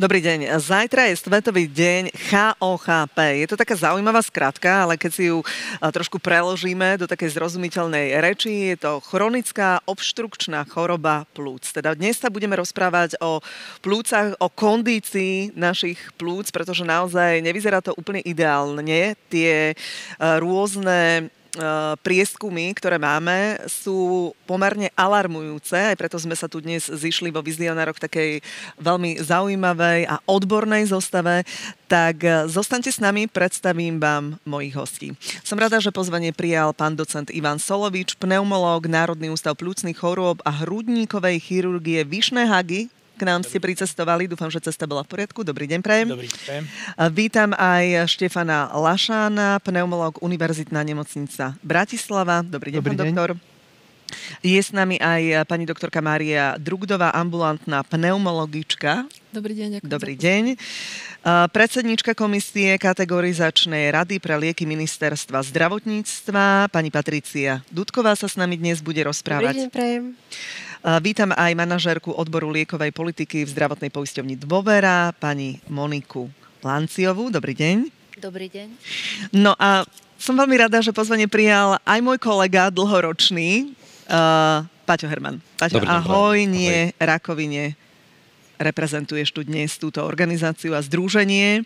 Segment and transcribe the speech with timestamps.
[0.00, 0.56] Dobrý deň.
[0.62, 3.18] Zajtra je Svetový deň HOHP.
[3.42, 5.44] Je to taká zaujímavá skratka, ale keď si ju
[5.82, 11.68] trošku preložíme do takej zrozumiteľnej reči, je to chronická obštrukčná choroba plúc.
[11.74, 13.44] Teda dnes sa budeme rozprávať o
[13.84, 19.18] plúcach, o kondícii našich plúc, pretože naozaj nevyzerá to úplne ideálne.
[19.28, 19.76] Tie
[20.16, 21.39] rôzne Eh,
[22.06, 27.98] prieskumy, ktoré máme, sú pomerne alarmujúce, aj preto sme sa tu dnes zišli vo vizionároch
[27.98, 28.42] takej
[28.78, 31.42] veľmi zaujímavej a odbornej zostave.
[31.90, 35.08] Tak eh, zostaňte s nami, predstavím vám mojich hostí.
[35.42, 40.50] Som rada, že pozvanie prijal pán docent Ivan Solovič, pneumológ Národný ústav plúcnych chorôb a
[40.62, 44.24] hrudníkovej chirurgie Vyšné Hagy k nám ste pricestovali.
[44.24, 45.44] Dúfam, že cesta bola v poriadku.
[45.44, 46.08] Dobrý deň, prajem.
[46.08, 46.62] Dobrý deň.
[47.12, 52.40] Vítam aj Štefana Lašána, pneumolog Univerzitná nemocnica Bratislava.
[52.40, 53.12] Dobrý deň, Dobrý pán deň.
[53.12, 53.30] doktor.
[54.40, 59.04] Je s nami aj pani doktorka Mária Drugdová, ambulantná pneumologička.
[59.30, 59.92] Dobrý deň, ďakujem.
[59.92, 60.44] Dobrý deň.
[61.52, 68.80] Predsednička komisie kategorizačnej rady pre lieky ministerstva zdravotníctva, pani Patricia Dudková sa s nami dnes
[68.80, 69.54] bude rozprávať.
[69.54, 70.04] Dobrý deň, prajem.
[70.80, 76.32] Vítam aj manažérku odboru liekovej politiky v zdravotnej poisťovni Dôvera, pani Moniku
[76.64, 77.28] Lanciovú.
[77.28, 77.76] Dobrý deň.
[78.16, 78.68] Dobrý deň.
[79.28, 79.84] No a
[80.16, 83.76] som veľmi rada, že pozvanie prijal aj môj kolega dlhoročný,
[84.08, 85.44] uh, Paťo Herman.
[85.60, 86.96] Paťo, Dobrý ahoj, deň, nie ahoj.
[86.96, 87.64] rakovine.
[88.56, 91.60] Reprezentuješ tu dnes túto organizáciu a združenie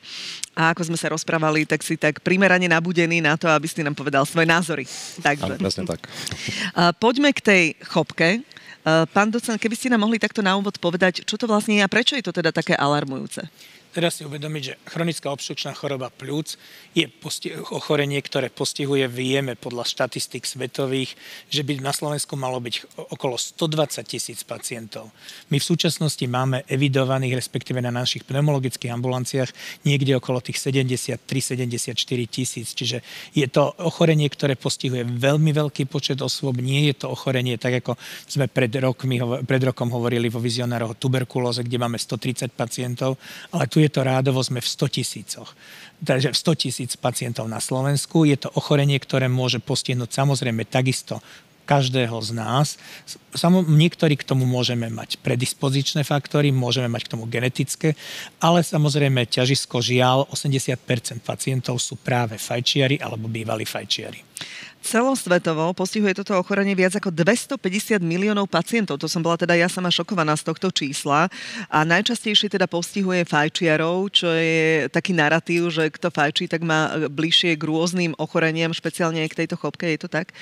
[0.59, 3.95] a ako sme sa rozprávali, tak si tak primerane nabudený na to, aby si nám
[3.95, 4.83] povedal svoje názory.
[5.23, 5.55] Takže.
[5.55, 6.03] presne tak.
[6.99, 8.43] Poďme k tej chopke,
[8.85, 11.89] pán docent, keby ste nám mohli takto na úvod povedať, čo to vlastne je a
[11.89, 13.49] prečo je to teda také alarmujúce?
[13.95, 16.59] Treba si uvedomiť, že chronická obstrukčná choroba pľúc
[16.99, 21.15] je posti- ochorenie, ktoré postihuje, vieme podľa štatistik svetových,
[21.47, 25.15] že by na Slovensku malo byť okolo 120 tisíc pacientov.
[25.55, 29.55] My v súčasnosti máme evidovaných, respektíve na našich pneumologických ambulanciách,
[29.87, 31.95] niekde okolo tých 73-74
[32.27, 32.75] tisíc.
[32.75, 32.99] Čiže
[33.31, 36.59] je to ochorenie, ktoré postihuje veľmi veľký počet osôb.
[36.59, 37.95] Nie je to ochorenie, tak ako
[38.27, 43.23] sme pred, rokmi, pred rokom hovorili vo vizionároch o tuberkulóze, kde máme 130 pacientov,
[43.55, 45.57] ale tu je to rádovo, sme v 100 tisícoch.
[46.05, 48.29] Takže v 100 tisíc pacientov na Slovensku.
[48.29, 51.25] Je to ochorenie, ktoré môže postihnúť samozrejme takisto
[51.65, 52.67] každého z nás.
[53.35, 57.97] Samo, niektorí k tomu môžeme mať predispozičné faktory, môžeme mať k tomu genetické,
[58.39, 64.23] ale samozrejme ťažisko žiaľ, 80% pacientov sú práve fajčiari alebo bývalí fajčiari.
[64.85, 69.01] Celosvetovo postihuje toto ochorenie viac ako 250 miliónov pacientov.
[69.01, 71.33] To som bola teda ja sama šokovaná z tohto čísla.
[71.73, 77.57] A najčastejšie teda postihuje fajčiarov, čo je taký narratív, že kto fajčí, tak má bližšie
[77.57, 79.89] k rôznym ochoreniam, špeciálne k tejto chopke.
[79.89, 80.37] Je to tak?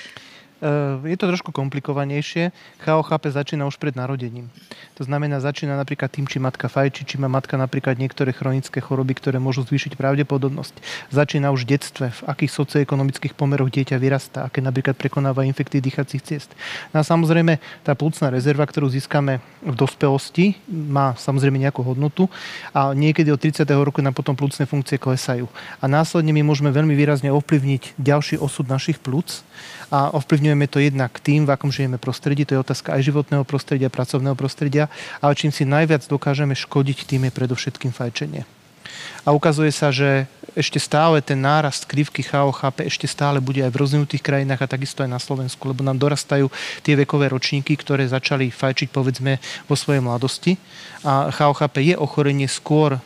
[0.63, 2.55] Eh, je to trošku komplikovanejšie.
[2.87, 4.47] HOHP začína už pred narodením.
[4.95, 9.11] To znamená, začína napríklad tým, či matka fajči, či má matka napríklad niektoré chronické choroby,
[9.19, 10.79] ktoré môžu zvýšiť pravdepodobnosť.
[11.11, 16.23] Začína už v detstve, v akých socioekonomických pomeroch dieťa vyrastá, aké napríklad prekonáva infekty dýchacích
[16.23, 16.55] ciest.
[16.95, 22.31] No a samozrejme, tá plúcna rezerva, ktorú získame v dospelosti, má samozrejme nejakú hodnotu
[22.71, 23.67] a niekedy od 30.
[23.83, 25.51] roku nám potom plúcne funkcie klesajú.
[25.83, 29.43] A následne my môžeme veľmi výrazne ovplyvniť ďalší osud našich plúc
[29.93, 33.93] a ovplyvňujeme to jednak tým, v akom žijeme prostredí, to je otázka aj životného prostredia,
[33.93, 34.89] pracovného prostredia,
[35.21, 38.43] ale čím si najviac dokážeme škodiť, tým je predovšetkým fajčenie.
[39.23, 43.81] A ukazuje sa, že ešte stále ten nárast krivky HOHP ešte stále bude aj v
[43.81, 46.51] rozvinutých krajinách a takisto aj na Slovensku, lebo nám dorastajú
[46.83, 50.59] tie vekové ročníky, ktoré začali fajčiť povedzme vo svojej mladosti.
[51.01, 52.99] A HOHP je ochorenie skôr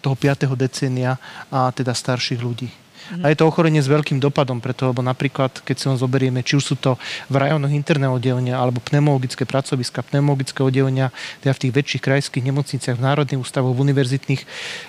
[0.00, 0.52] toho 5.
[0.56, 1.16] decenia
[1.50, 2.83] a teda starších ľudí.
[3.20, 6.56] A je to ochorenie s veľkým dopadom, preto, lebo napríklad, keď si ho zoberieme, či
[6.56, 6.96] už sú to
[7.28, 11.12] v rajónoch interného oddelenia alebo pneumologické pracoviska, pneumologické oddelenia,
[11.44, 14.42] teda v tých väčších krajských nemocniciach, v národných ústavoch, v univerzitných,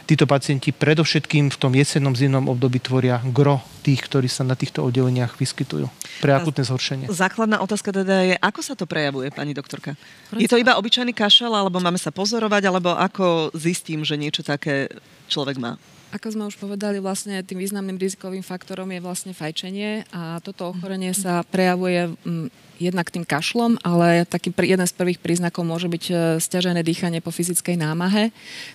[0.08, 4.82] títo pacienti predovšetkým v tom jesennom zimnom období tvoria gro tých, ktorí sa na týchto
[4.82, 5.86] oddeleniach vyskytujú
[6.24, 7.06] pre akutné zhoršenie.
[7.12, 9.94] Základná otázka teda je, ako sa to prejavuje, pani doktorka?
[10.34, 14.90] Je to iba obyčajný kašel, alebo máme sa pozorovať, alebo ako zistím, že niečo také
[15.30, 15.78] človek má?
[16.16, 21.12] Ako sme už povedali, vlastne tým významným rizikovým faktorom je vlastne fajčenie a toto ochorenie
[21.12, 22.48] sa prejavuje mm,
[22.80, 27.32] jednak tým kašlom, ale taký jeden z prvých príznakov môže byť e, stiažené dýchanie po
[27.32, 28.30] fyzickej námahe.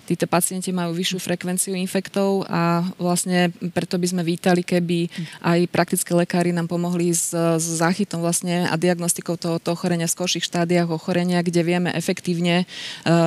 [0.09, 5.09] Títo pacienti majú vyššiu frekvenciu infektov a vlastne preto by sme vítali, keby
[5.45, 10.45] aj praktické lekári nám pomohli s, s záchytom vlastne a diagnostikou tohoto ochorenia v skorších
[10.45, 12.65] štádiách ochorenia, kde vieme efektívne e,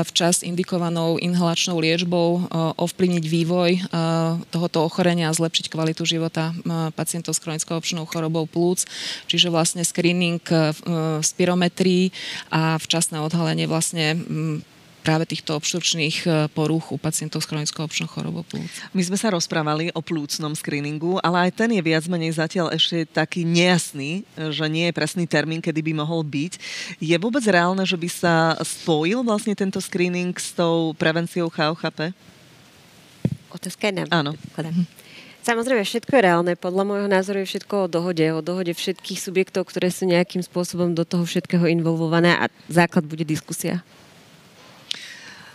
[0.06, 2.41] včas indikovanou inhalačnou liečbou e,
[2.79, 3.71] ovplyvniť vývoj
[4.50, 6.53] tohoto ochorenia a zlepšiť kvalitu života
[6.94, 8.85] pacientov s chronickou občnou chorobou plúc,
[9.31, 10.43] čiže vlastne screening
[11.20, 12.14] spirometrii
[12.49, 14.16] a včasné odhalenie vlastne
[15.05, 18.64] práve týchto obštrukčných e, porúch u pacientov s chronickou občnou chorobou plúc.
[18.96, 23.05] My sme sa rozprávali o plúcnom screeningu, ale aj ten je viac menej zatiaľ ešte
[23.05, 26.56] taký nejasný, že nie je presný termín, kedy by mohol byť.
[27.05, 32.16] Je vôbec reálne, že by sa spojil vlastne tento screening s tou prevenciou CHOCHP?
[33.52, 34.32] Otázka je na Áno.
[35.44, 36.52] Samozrejme, všetko je reálne.
[36.56, 38.25] Podľa môjho názoru je všetko o dohode.
[38.32, 43.29] O dohode všetkých subjektov, ktoré sú nejakým spôsobom do toho všetkého involvované a základ bude
[43.29, 43.85] diskusia.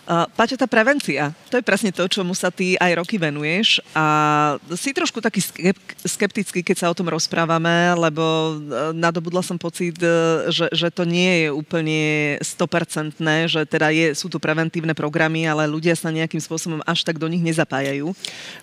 [0.10, 4.90] Paťo, tá prevencia, to je presne to, čomu sa ty aj roky venuješ a si
[4.90, 5.38] trošku taký
[6.02, 8.54] skeptický, keď sa o tom rozprávame, lebo e,
[8.98, 12.02] nadobudla som pocit, e, že, že to nie je úplne
[12.42, 13.22] 100%,
[13.54, 17.30] že teda je, sú tu preventívne programy, ale ľudia sa nejakým spôsobom až tak do
[17.30, 18.10] nich nezapájajú.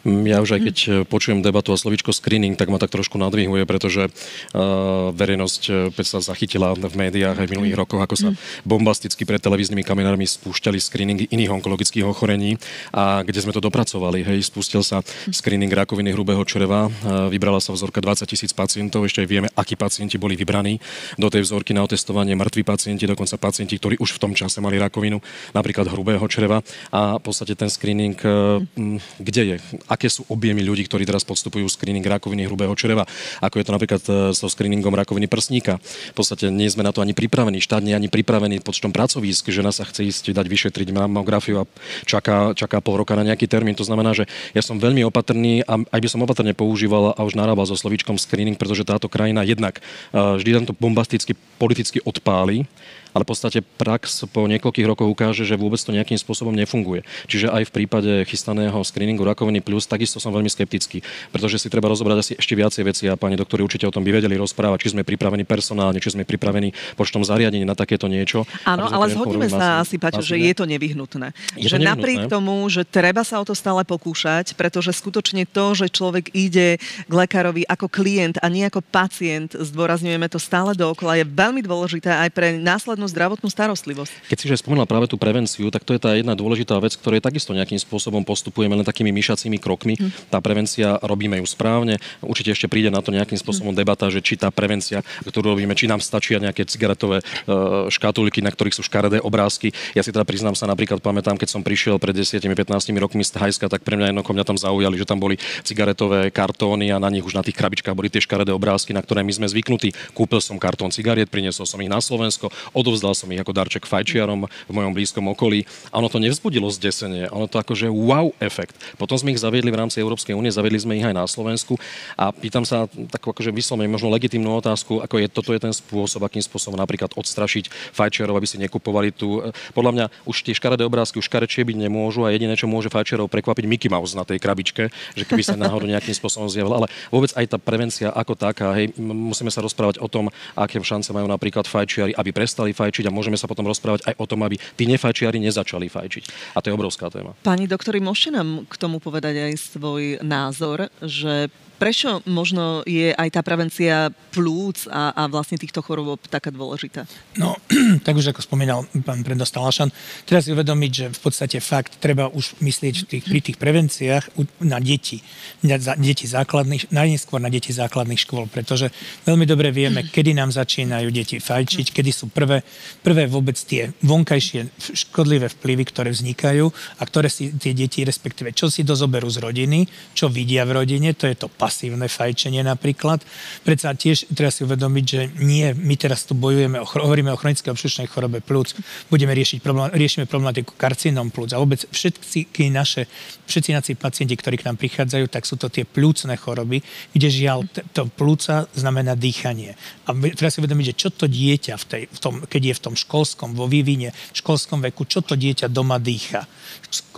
[0.03, 0.91] Mm, ja už aj keď hm.
[1.07, 6.75] počujem debatu a slovičko screening, tak ma tak trošku nadvihuje, pretože uh, verejnosť sa zachytila
[6.75, 7.83] v médiách aj v minulých hm.
[7.87, 8.67] rokoch, ako sa hm.
[8.67, 12.57] bombasticky pred televíznymi kamerami spúšťali screeningy iných onkologických ochorení.
[12.97, 14.25] A kde sme to dopracovali.
[14.25, 16.89] Hej, spustil sa screening rakoviny hrubého čreva,
[17.29, 20.81] vybrala sa vzorka 20 tisíc pacientov, ešte aj vieme, akí pacienti boli vybraní
[21.21, 24.81] do tej vzorky na otestovanie, mŕtvi pacienti, dokonca pacienti, ktorí už v tom čase mali
[24.81, 25.21] rakovinu,
[25.53, 26.65] napríklad hrubého čreva.
[26.91, 29.57] A v podstate ten screening, e, kde je,
[29.91, 33.05] aké sú objemy ľudí, ktorí teraz podstupujú screening rakoviny hrubého čreva,
[33.43, 35.83] ako je to napríklad e, so screeningom rakoviny prsníka.
[36.13, 39.51] V podstate nie sme na to ani pripravení, štát nie je ani pripravený počtom pracovísk,
[39.51, 41.69] žena sa chce ísť dať vyšetriť mamografiu a
[42.05, 43.73] čaká, čaká pol roka na nejaký termín.
[43.81, 47.33] To znamená, že ja som veľmi opatrný a aj by som opatrne používal a už
[47.33, 49.81] narábal so slovíčkom screening, pretože táto krajina jednak
[50.13, 52.69] vždy tento bombasticky politicky odpáli
[53.17, 57.01] ale v podstate prax po niekoľkých rokoch ukáže, že vôbec to nejakým spôsobom nefunguje.
[57.25, 61.01] Čiže aj v prípade chystaného screeningu rakoviny plus takisto som veľmi skeptický,
[61.33, 64.21] pretože si treba rozobrať asi ešte viacej veci a pani doktori určite o tom by
[64.21, 68.45] vedeli rozprávať, či sme pripravení personálne, či sme pripravení počtom zariadení na takéto niečo.
[68.69, 71.33] Áno, ale zhodneme sa asi, Paťo, že je to nevyhnutné.
[71.57, 71.89] Je že to nevyhnutné.
[71.89, 76.77] napriek tomu, že treba sa o to stále pokúšať, pretože skutočne to, že človek ide
[77.09, 82.13] k lekárovi ako klient a nie ako pacient, zdôrazňujeme to stále dookola, je veľmi dôležité
[82.13, 84.31] aj pre následnú zdravotnú starostlivosť.
[84.31, 87.23] Keď si že spomínala práve tú prevenciu, tak to je tá jedna dôležitá vec, ktorej
[87.23, 89.99] takisto nejakým spôsobom postupujeme len takými myšacími krokmi.
[89.99, 90.31] Hm.
[90.31, 91.99] Tá prevencia, robíme ju správne.
[92.23, 93.79] Určite ešte príde na to nejakým spôsobom hm.
[93.83, 98.53] debata, že či tá prevencia, ktorú robíme, či nám stačia nejaké cigaretové uh, škatulky, na
[98.53, 99.75] ktorých sú škaredé obrázky.
[99.93, 102.67] Ja si teda priznám sa napríklad, pamätám, keď som prišiel pred 10-15
[102.99, 106.91] rokmi z Thajska, tak pre mňa jednoko mňa tam zaujali, že tam boli cigaretové kartóny
[106.91, 109.47] a na nich už na tých krabičkách boli tie škaredé obrázky, na ktoré my sme
[109.47, 109.93] zvyknutí.
[110.17, 114.47] Kúpil som kartón cigariet, priniesol som ich na Slovensko, odovzdal som ich ako darček fajčiarom
[114.47, 118.77] v mojom blízkom okolí a ono to nevzbudilo zdesenie, ono to akože wow efekt.
[118.97, 121.77] Potom sme ich zaviedli v rámci Európskej únie, zaviedli sme ich aj na Slovensku
[122.17, 126.25] a pýtam sa takú akože vyslovene možno legitimnú otázku, ako je toto je ten spôsob,
[126.25, 129.43] akým spôsobom napríklad odstrašiť fajčiarov, aby si nekupovali tu.
[129.77, 133.29] Podľa mňa už tie škaredé obrázky už škarečie byť nemôžu a jediné, čo môže fajčiarov
[133.29, 136.73] prekvapiť Mickey Mouse na tej krabičke, že keby sa náhodou nejakým spôsobom zjavil.
[136.73, 141.11] Ale vôbec aj tá prevencia ako taká, hej, musíme sa rozprávať o tom, aké šance
[141.11, 144.61] majú napríklad fajčiari, aby prestali fajčiť a môžeme sa potom rozprávať aj o tom, aby
[144.77, 146.53] tí nefajčiari nezačali fajčiť.
[146.53, 147.33] A to je obrovská téma.
[147.41, 153.29] Pani doktori, môžete nám k tomu povedať aj svoj názor, že Prečo možno je aj
[153.37, 157.05] tá prevencia plúc a, a vlastne týchto chorôb taká dôležitá?
[157.37, 157.57] No,
[158.07, 159.93] tak už ako spomínal pán prednostal Lašan,
[160.25, 164.33] treba si uvedomiť, že v podstate fakt treba už myslieť tých, pri tých prevenciách
[164.65, 165.21] na deti,
[165.61, 168.89] na deti základných, najneskôr na deti základných škôl, pretože
[169.29, 172.65] veľmi dobre vieme, kedy nám začínajú deti fajčiť, kedy sú prvé,
[173.05, 178.73] prvé vôbec tie vonkajšie škodlivé vplyvy, ktoré vznikajú a ktoré si tie deti, respektíve čo
[178.73, 179.85] si dozoberú z rodiny,
[180.17, 183.27] čo vidia v rodine, to je to pasívne fajčenie napríklad.
[183.67, 187.75] Predsa tiež treba si uvedomiť, že nie, my teraz tu bojujeme, o, hovoríme o chronickej
[187.75, 188.79] obšučnej chorobe plúc,
[189.11, 193.11] budeme riešiť problém, riešime problematiku karcinom plúc a vôbec všetky naše,
[193.51, 197.67] všetci naši pacienti, ktorí k nám prichádzajú, tak sú to tie plúcne choroby, kde žiaľ
[197.91, 199.75] to plúca znamená dýchanie.
[200.07, 202.85] A treba si uvedomiť, že čo to dieťa, v tej, v tom, keď je v
[202.87, 206.47] tom školskom, vo vývine, v školskom veku, čo to dieťa doma dýcha.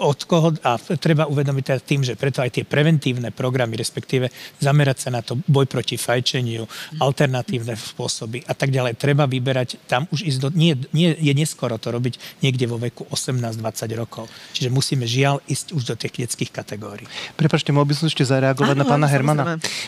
[0.00, 4.98] Od koho, a treba uvedomiť teda tým, že preto aj tie preventívne programy, respektíve zamerať
[5.06, 6.64] sa na to boj proti fajčeniu,
[6.98, 8.98] alternatívne spôsoby a tak ďalej.
[8.98, 10.48] Treba vyberať tam už ísť do...
[10.52, 13.60] Nie, nie je neskoro to robiť niekde vo veku 18-20
[13.94, 14.26] rokov.
[14.56, 17.06] Čiže musíme žiaľ ísť už do tých detských kategórií.
[17.38, 19.42] Prepačte, mohol by som ešte zareagovať Áno, na pána Hermana.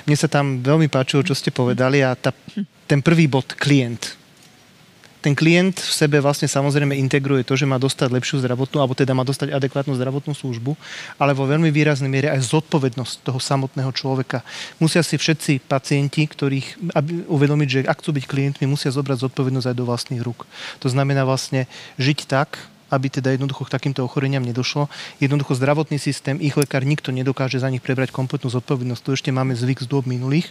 [0.06, 2.30] Mne sa tam veľmi páčilo, čo ste povedali a tá,
[2.86, 4.19] ten prvý bod, klient
[5.20, 9.12] ten klient v sebe vlastne samozrejme integruje to, že má dostať lepšiu zdravotnú, alebo teda
[9.12, 10.72] má dostať adekvátnu zdravotnú službu,
[11.20, 14.40] ale vo veľmi výraznej miere aj zodpovednosť toho samotného človeka.
[14.80, 19.68] Musia si všetci pacienti, ktorých aby uvedomiť, že ak chcú byť klientmi, musia zobrať zodpovednosť
[19.70, 20.48] aj do vlastných rúk.
[20.80, 21.68] To znamená vlastne
[22.00, 22.56] žiť tak,
[22.90, 24.90] aby teda jednoducho k takýmto ochoreniam nedošlo.
[25.22, 29.02] Jednoducho zdravotný systém, ich lekár, nikto nedokáže za nich prebrať kompletnú zodpovednosť.
[29.06, 30.50] Tu ešte máme zvyk z dôb minulých.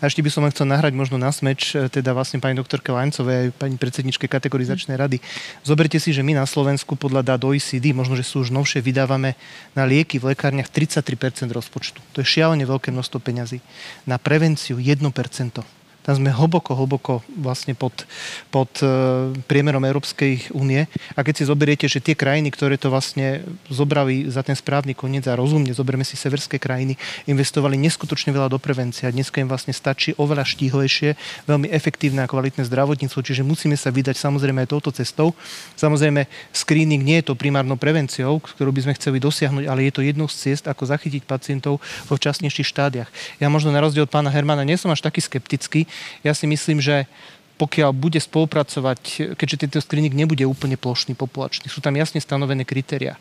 [0.00, 3.52] A ešte by som chcel nahrať možno na smeč, e, teda vlastne pani doktorke Lajncovej,
[3.54, 5.20] pani predsedničke kategorizačnej rady.
[5.62, 9.36] Zoberte si, že my na Slovensku podľa dát OECD, možno, že sú už novšie, vydávame
[9.76, 12.00] na lieky v lekárniach 33% rozpočtu.
[12.16, 13.60] To je šialene veľké množstvo peňazí.
[14.08, 15.83] Na prevenciu 1%.
[16.04, 18.04] Tam sme hlboko, hlboko vlastne pod,
[18.52, 20.84] pod e, priemerom Európskej únie.
[21.16, 23.40] A keď si zoberiete, že tie krajiny, ktoré to vlastne
[23.72, 28.60] zobrali za ten správny koniec a rozumne, zoberieme si severské krajiny, investovali neskutočne veľa do
[28.60, 31.16] prevencie a dneska im vlastne stačí oveľa štíhlejšie,
[31.48, 35.32] veľmi efektívne a kvalitné zdravotníctvo, čiže musíme sa vydať samozrejme aj touto cestou.
[35.80, 40.04] Samozrejme, screening nie je to primárnou prevenciou, ktorú by sme chceli dosiahnuť, ale je to
[40.04, 43.08] jednou z ciest, ako zachytiť pacientov vo včasnejších štádiach.
[43.40, 45.88] Ja možno na rozdiel od pána Hermana nie som až taký skeptický,
[46.22, 47.06] ja si myslím, že
[47.54, 53.14] pokiaľ bude spolupracovať, keďže tento screening nebude úplne plošný, populačný, sú tam jasne stanovené kritéria.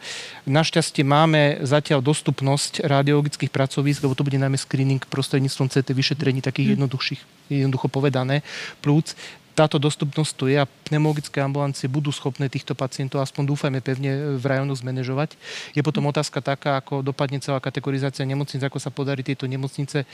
[0.50, 6.74] Našťastie máme zatiaľ dostupnosť radiologických pracovísk, lebo to bude najmä screening prostredníctvom CT vyšetrení takých
[6.74, 6.74] mhm.
[6.82, 7.22] jednoduchších,
[7.54, 8.42] jednoducho povedané,
[8.82, 9.14] plúc
[9.54, 14.46] táto dostupnosť tu je a pneumologické ambulancie budú schopné týchto pacientov, aspoň dúfajme pevne, v
[14.46, 15.38] rajónu zmanéžovať.
[15.78, 20.06] Je potom otázka taká, ako dopadne celá kategorizácia nemocnic, ako sa podarí tieto nemocnice e,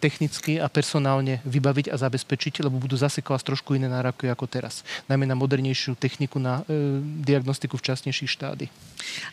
[0.00, 4.80] technicky a personálne vybaviť a zabezpečiť, lebo budú zase klásť trošku iné nároky ako teraz.
[5.12, 8.66] Najmä na modernejšiu techniku na e, diagnostiku včasnejších štády.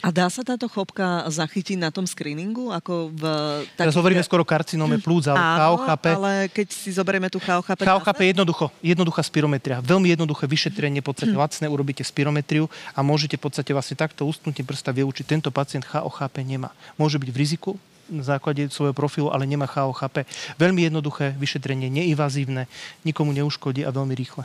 [0.03, 2.75] A dá sa táto chopka zachytiť na tom screeningu?
[2.75, 3.23] Ako v
[3.71, 3.79] takých...
[3.79, 6.05] Teraz hovoríme skoro karcinome plúc, ale Áno, KOHP.
[6.11, 7.87] ale keď si zoberieme tú KOHP...
[7.87, 9.77] KOHP jednoducho, jednoducho jednoduchá spirometria.
[9.81, 11.41] Veľmi jednoduché vyšetrenie, v podstate hm.
[11.41, 12.65] lacné, urobíte spirometriu
[12.97, 16.73] a môžete v podstate vlastne takto ustnutím prsta vyučiť, tento pacient HOHP nemá.
[16.97, 17.71] Môže byť v riziku,
[18.11, 20.27] na základe svojho profilu, ale nemá HOHP.
[20.59, 22.67] Veľmi jednoduché vyšetrenie, neinvazívne,
[23.07, 24.43] nikomu neuškodí a veľmi rýchle.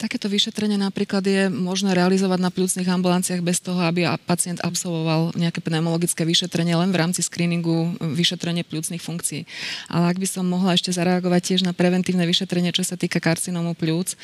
[0.00, 5.60] Takéto vyšetrenie napríklad je možné realizovať na pľúcnych ambulanciách bez toho, aby pacient absolvoval nejaké
[5.60, 9.44] pneumologické vyšetrenie len v rámci screeningu vyšetrenie pľúcnych funkcií.
[9.92, 13.76] Ale ak by som mohla ešte zareagovať tiež na preventívne vyšetrenie, čo sa týka karcinómu
[13.76, 14.16] pľúc,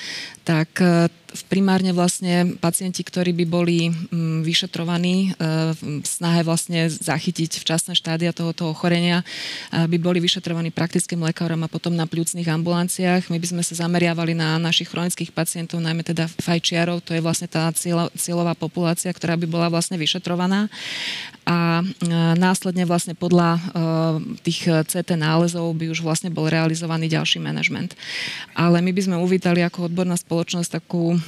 [0.48, 1.12] tak e,
[1.52, 3.92] primárne vlastne pacienti, ktorí by boli
[4.40, 11.20] vyšetrovaní e, v snahe vlastne zachytiť včasné štádia tohoto ochorenia, e, by boli vyšetrovaní praktickým
[11.20, 13.28] lekárom a potom na pľúcnych ambulanciách.
[13.28, 17.18] My by sme sa zameriavali na našich chronických pacientov pacientov, najmä teda fajčiarov, to je
[17.18, 17.74] vlastne tá
[18.14, 20.70] cieľová populácia, ktorá by bola vlastne vyšetrovaná
[21.42, 21.82] a
[22.38, 23.58] následne vlastne podľa
[24.46, 27.98] tých CT nálezov by už vlastne bol realizovaný ďalší manažment.
[28.54, 31.18] Ale my by sme uvítali ako odborná spoločnosť takú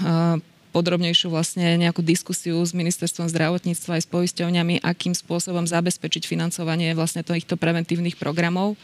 [0.70, 7.26] podrobnejšiu vlastne nejakú diskusiu s ministerstvom zdravotníctva aj s poisťovňami, akým spôsobom zabezpečiť financovanie vlastne
[7.26, 8.78] týchto preventívnych programov,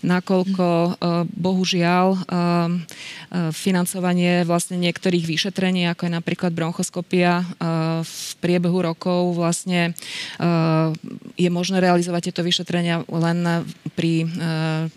[0.00, 0.90] nakoľko e,
[1.28, 2.24] bohužiaľ e, e,
[3.52, 7.46] financovanie vlastne niektorých vyšetrení, ako je napríklad bronchoskopia
[8.04, 9.96] v priebehu rokov vlastne
[11.34, 14.28] je možné realizovať tieto vyšetrenia len pri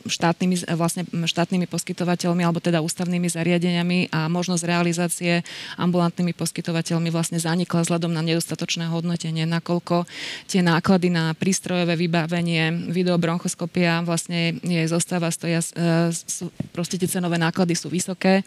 [0.06, 5.42] štátnymi, vlastne štátnymi poskytovateľmi alebo teda ústavnými zariadeniami a možnosť realizácie
[5.80, 10.04] ambulantnými inými poskytovateľmi vlastne zanikla vzhľadom na nedostatočné hodnotenie, nakoľko
[10.52, 15.64] tie náklady na prístrojové vybavenie, videobronchoskopia vlastne jej zostáva stoja,
[16.76, 18.44] proste tie cenové náklady sú vysoké.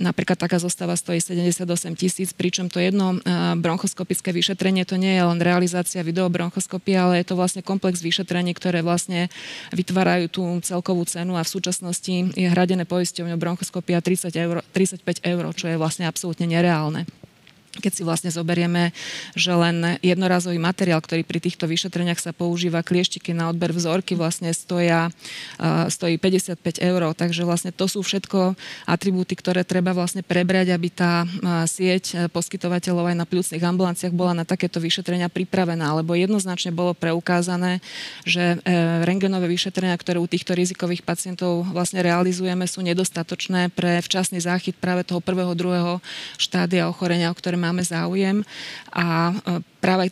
[0.00, 1.68] Napríklad taká zostáva stojí 78
[2.00, 3.20] tisíc, pričom to jedno
[3.60, 8.80] bronchoskopické vyšetrenie to nie je len realizácia videobronchoskopia, ale je to vlastne komplex vyšetrení, ktoré
[8.80, 9.28] vlastne
[9.76, 15.44] vytvárajú tú celkovú cenu a v súčasnosti je hradené poisťovňou bronchoskopia 30 eur, 35 eur,
[15.52, 17.02] čo je vlastne absolútne nereálne reálne
[17.78, 18.90] keď si vlastne zoberieme,
[19.38, 24.50] že len jednorazový materiál, ktorý pri týchto vyšetreniach sa používa, klieštiky na odber vzorky vlastne
[24.50, 25.14] stoja,
[25.86, 28.58] stojí 55 eur, takže vlastne to sú všetko
[28.90, 31.22] atribúty, ktoré treba vlastne prebrať, aby tá
[31.70, 37.78] sieť poskytovateľov aj na pľúcnych ambulanciách bola na takéto vyšetrenia pripravená, lebo jednoznačne bolo preukázané,
[38.24, 44.40] že e, rengenové vyšetrenia, ktoré u týchto rizikových pacientov vlastne realizujeme, sú nedostatočné pre včasný
[44.40, 46.00] záchyt práve toho prvého, druhého
[46.40, 48.40] štádia ochorenia, o ktoré máme záujem
[48.96, 50.08] a e, práve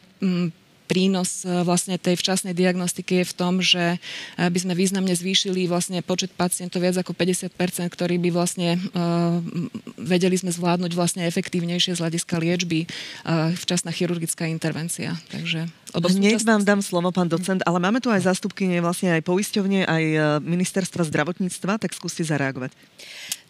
[0.88, 5.68] prínos e, vlastne tej včasnej diagnostiky je v tom, že e, by sme významne zvýšili
[5.68, 7.52] vlastne počet pacientov viac ako 50%,
[7.88, 8.80] ktorí by vlastne
[9.96, 12.88] vedeli sme zvládnuť vlastne efektívnejšie z hľadiska liečby
[13.56, 15.16] včasná chirurgická intervencia.
[15.32, 19.88] Takže Hneď vám dám slovo, pán docent, ale máme tu aj zástupkyne vlastne aj poisťovne,
[19.88, 20.04] aj
[20.44, 22.76] ministerstva zdravotníctva, tak skúste zareagovať.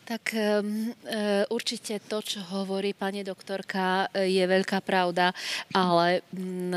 [0.08, 0.88] Tak um,
[1.52, 5.36] určite to, čo hovorí pani doktorka, je veľká pravda,
[5.76, 6.72] ale um,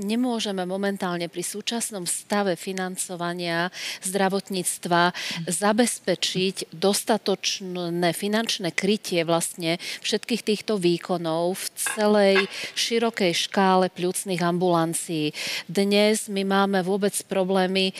[0.00, 3.68] nemôžeme momentálne pri súčasnom stave financovania
[4.00, 5.12] zdravotníctva
[5.44, 12.36] zabezpečiť dostatočné finančné krytie vlastne všetkých týchto výkonov v celej
[12.80, 15.36] širokej škále pľúcnych ambulancií.
[15.68, 17.92] Dnes my máme vôbec problémy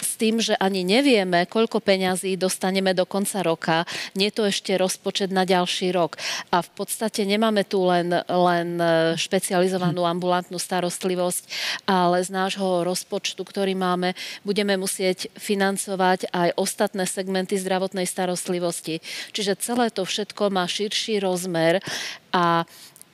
[0.00, 3.76] s tým, že ani nevieme, koľko peňazí dostaneme do konca roka.
[4.16, 6.16] Nie je to ešte rozpočet na ďalší rok.
[6.48, 8.84] A v podstate nemáme tu len, len e,
[9.20, 11.42] špecializovanú ambulantnú starostlivosť,
[11.84, 19.04] ale z nášho rozpočtu, ktorý máme, budeme musieť financovať aj ostatné segmenty zdravotnej starostlivosti.
[19.36, 21.84] Čiže celé to všetko má širší rozmer
[22.32, 22.64] a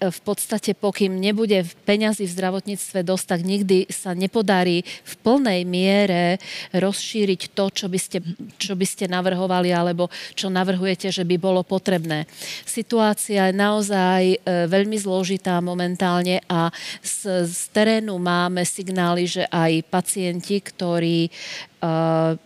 [0.00, 6.36] v podstate pokým nebude peňazí v zdravotníctve dosť, tak nikdy sa nepodarí v plnej miere
[6.76, 8.20] rozšíriť to, čo by ste,
[8.60, 12.28] čo by ste navrhovali alebo čo navrhujete, že by bolo potrebné.
[12.68, 14.38] Situácia je naozaj e,
[14.68, 16.68] veľmi zložitá momentálne a
[17.00, 21.32] z, z terénu máme signály, že aj pacienti, ktorí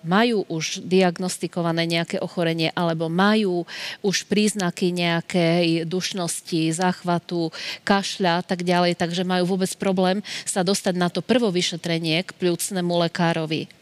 [0.04, 3.64] majú už diagnostikované nejaké ochorenie alebo majú
[4.02, 7.54] už príznaky nejakej dušnosti, záchvatu,
[7.87, 12.34] kašľa a tak ďalej, takže majú vôbec problém sa dostať na to prvo vyšetrenie k
[12.37, 13.79] pľúcnemu lekárovi.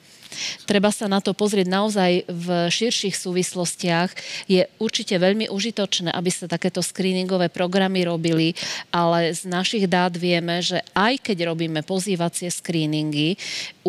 [0.65, 4.11] Treba sa na to pozrieť naozaj v širších súvislostiach.
[4.51, 8.55] Je určite veľmi užitočné, aby sa takéto screeningové programy robili,
[8.93, 13.37] ale z našich dát vieme, že aj keď robíme pozývacie screeningy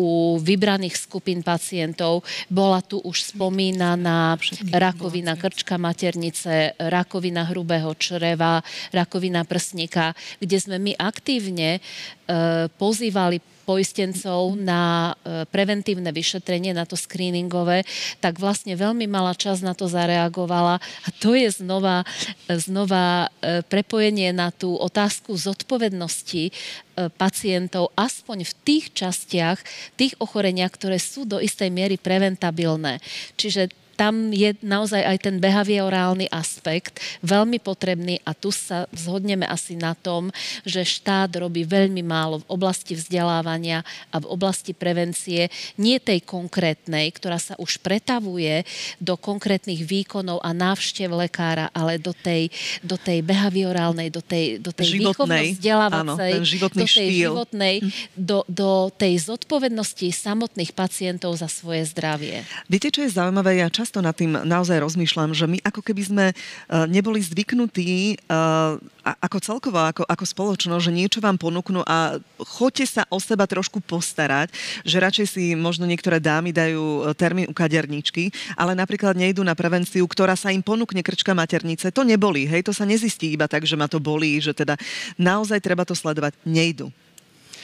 [0.00, 4.40] u vybraných skupín pacientov, bola tu už spomínaná
[4.72, 8.64] rakovina krčka maternice, rakovina hrubého čreva,
[8.96, 11.80] rakovina prsníka, kde sme my aktívne e,
[12.80, 16.39] pozývali poistencov na e, preventívne vyšetrenie,
[16.74, 17.84] na to screeningové,
[18.18, 20.80] tak vlastne veľmi malá časť na to zareagovala.
[20.80, 22.04] A to je znova,
[22.48, 26.52] znova e, prepojenie na tú otázku zodpovednosti e,
[27.14, 29.58] pacientov, aspoň v tých častiach,
[29.96, 33.00] tých ochorenia, ktoré sú do istej miery preventabilné.
[33.40, 39.76] Čiže tam je naozaj aj ten behaviorálny aspekt veľmi potrebný a tu sa zhodneme asi
[39.76, 40.32] na tom,
[40.64, 47.12] že štát robí veľmi málo v oblasti vzdelávania a v oblasti prevencie, nie tej konkrétnej,
[47.12, 48.64] ktorá sa už pretavuje
[48.96, 52.48] do konkrétnych výkonov a návštev lekára, ale do tej,
[52.80, 57.12] do tej behaviorálnej, do tej, do tej výchovno-vzdelávacej, do tej štýl.
[57.28, 57.90] životnej, hm.
[58.16, 62.48] do, do tej zodpovednosti samotných pacientov za svoje zdravie.
[62.64, 63.60] Viete, čo je zaujímavé?
[63.60, 66.34] Ja čas často nad tým naozaj rozmýšľam, že my ako keby sme e,
[66.86, 68.16] neboli zvyknutí e,
[69.02, 73.82] ako celkovo, ako, ako spoločnosť, že niečo vám ponúknú a choďte sa o seba trošku
[73.82, 74.54] postarať,
[74.86, 79.58] že radšej si možno niektoré dámy dajú e, termín u kaderníčky, ale napríklad nejdú na
[79.58, 81.90] prevenciu, ktorá sa im ponúkne krčka maternice.
[81.90, 84.78] To neboli, hej, to sa nezistí iba tak, že ma to bolí, že teda
[85.18, 86.38] naozaj treba to sledovať.
[86.46, 86.94] Nejdu.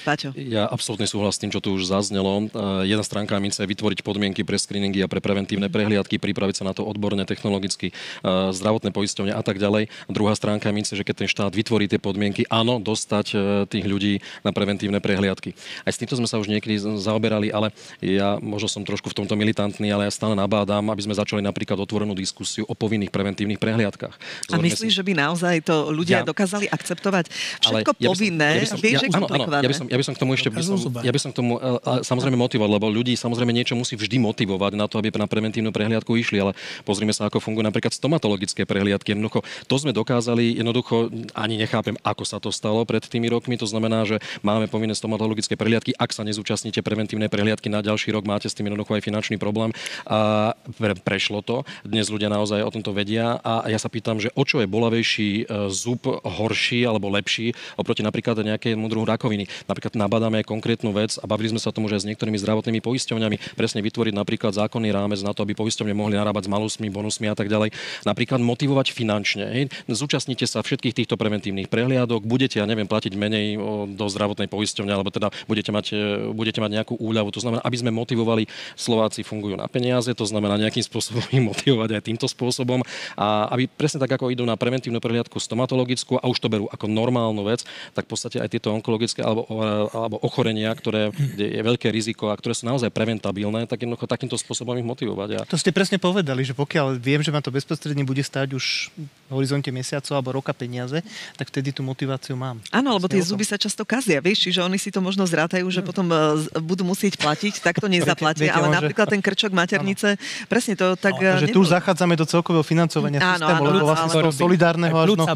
[0.06, 0.30] Paťo.
[0.38, 2.46] Ja absolútne súhlas s tým, čo tu už zaznelo.
[2.86, 6.70] Jedna stránka mince je vytvoriť podmienky pre screeningy a pre preventívne prehliadky, pripraviť sa na
[6.70, 7.90] to odborne, technologicky,
[8.22, 9.90] zdravotné poisťovne a tak ďalej.
[10.06, 14.22] Druhá stránka mince, že keď ten štát vytvorí tie podmienky, áno, dostať e, tých ľudí
[14.46, 15.58] na preventívne prehliadky.
[15.82, 19.34] Aj s týmto sme sa už niekedy zaoberali, ale ja možno som trošku v tomto
[19.34, 24.14] militantný, ale ja stále nabádam, aby sme začali napríklad otvorenú diskusiu o povinných preventívnych prehliadkach.
[24.46, 24.98] Zorme a myslíš, si...
[25.00, 26.28] že by naozaj to ľudia ja...
[26.28, 27.32] dokázali akceptovať?
[27.64, 30.04] Všetko ale ja povinné, ja som, vieš, ja, áno, áno, ja by som, ja by
[30.04, 32.87] som k tomu ešte by som, ja by som k tomu a, samozrejme motivovať, lebo
[32.88, 36.52] ľudí samozrejme niečo musí vždy motivovať na to, aby na preventívnu prehliadku išli, ale
[36.85, 39.16] pozrime sa, ako fungujú napríklad stomatologické prehliadky.
[39.16, 43.56] Jednoducho, to sme dokázali, jednoducho ani nechápem, ako sa to stalo pred tými rokmi.
[43.56, 45.96] To znamená, že máme povinné stomatologické prehliadky.
[45.96, 49.72] Ak sa nezúčastníte preventívnej prehliadky na ďalší rok, máte s tým jednoducho aj finančný problém.
[50.04, 51.62] A pre, prešlo to.
[51.87, 53.38] Dnes ľudia naozaj o tomto vedia.
[53.40, 58.02] A ja sa pýtam, že o čo je bolavejší e, zub horší alebo lepší oproti
[58.02, 59.46] napríklad nejakému druhu rakoviny.
[59.66, 62.40] Napríklad hľadáme aj konkrétnu vec a bavili sme sa o tom už aj s niektorými
[62.40, 66.88] zdravotnými poisťovňami, presne vytvoriť napríklad zákonný rámec na to, aby poisťovne mohli narábať s malusmi,
[66.88, 67.70] bonusmi a tak ďalej.
[68.03, 69.44] Napríklad motivovať finančne.
[69.46, 69.64] Hej.
[69.87, 73.61] Zúčastnite sa všetkých týchto preventívnych prehliadok, budete, ja neviem, platiť menej
[73.94, 75.96] do zdravotnej poisťovne, alebo teda budete mať, e,
[76.33, 77.29] budete mať nejakú úľavu.
[77.37, 82.01] To znamená, aby sme motivovali, Slováci fungujú na peniaze, to znamená nejakým spôsobom ich motivovať
[82.01, 82.81] aj týmto spôsobom
[83.18, 86.88] a aby presne tak, ako idú na preventívnu prehliadku stomatologickú a už to berú ako
[86.88, 89.44] normálnu vec, tak v podstate aj tieto onkologické alebo,
[89.92, 94.40] alebo alebo ochorenia, ktoré je veľké riziko a ktoré sú naozaj preventabilné, tak jednoducho takýmto
[94.40, 95.29] spôsobom ich motivovať.
[95.37, 95.38] A...
[95.44, 99.31] To ste presne povedali, že pokiaľ viem, že ma to bezprostredne bude stať už v
[99.31, 101.05] horizonte mesiacov alebo roka peniaze,
[101.37, 102.64] tak vtedy tú motiváciu mám.
[102.72, 105.83] Áno, lebo tie zuby sa často kazia, vieš, čiže oni si to možno zrátajú, že
[105.83, 106.16] potom e,
[106.62, 110.16] budú musieť platiť, tak to nezaplatia, ale napríklad ten krčok maternice,
[110.48, 113.79] presne to tak no, že tu už zachádzame do celkového financovania áno, systému, áno, lebo
[113.90, 115.26] vlastne z toho solidárneho až no,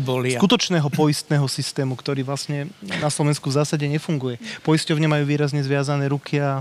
[0.40, 2.70] skutočného poistného systému, ktorý vlastne
[3.02, 4.19] na Slovensku v zásade nefunguje.
[4.66, 6.60] Poisťovne majú výrazne zviazané ruky a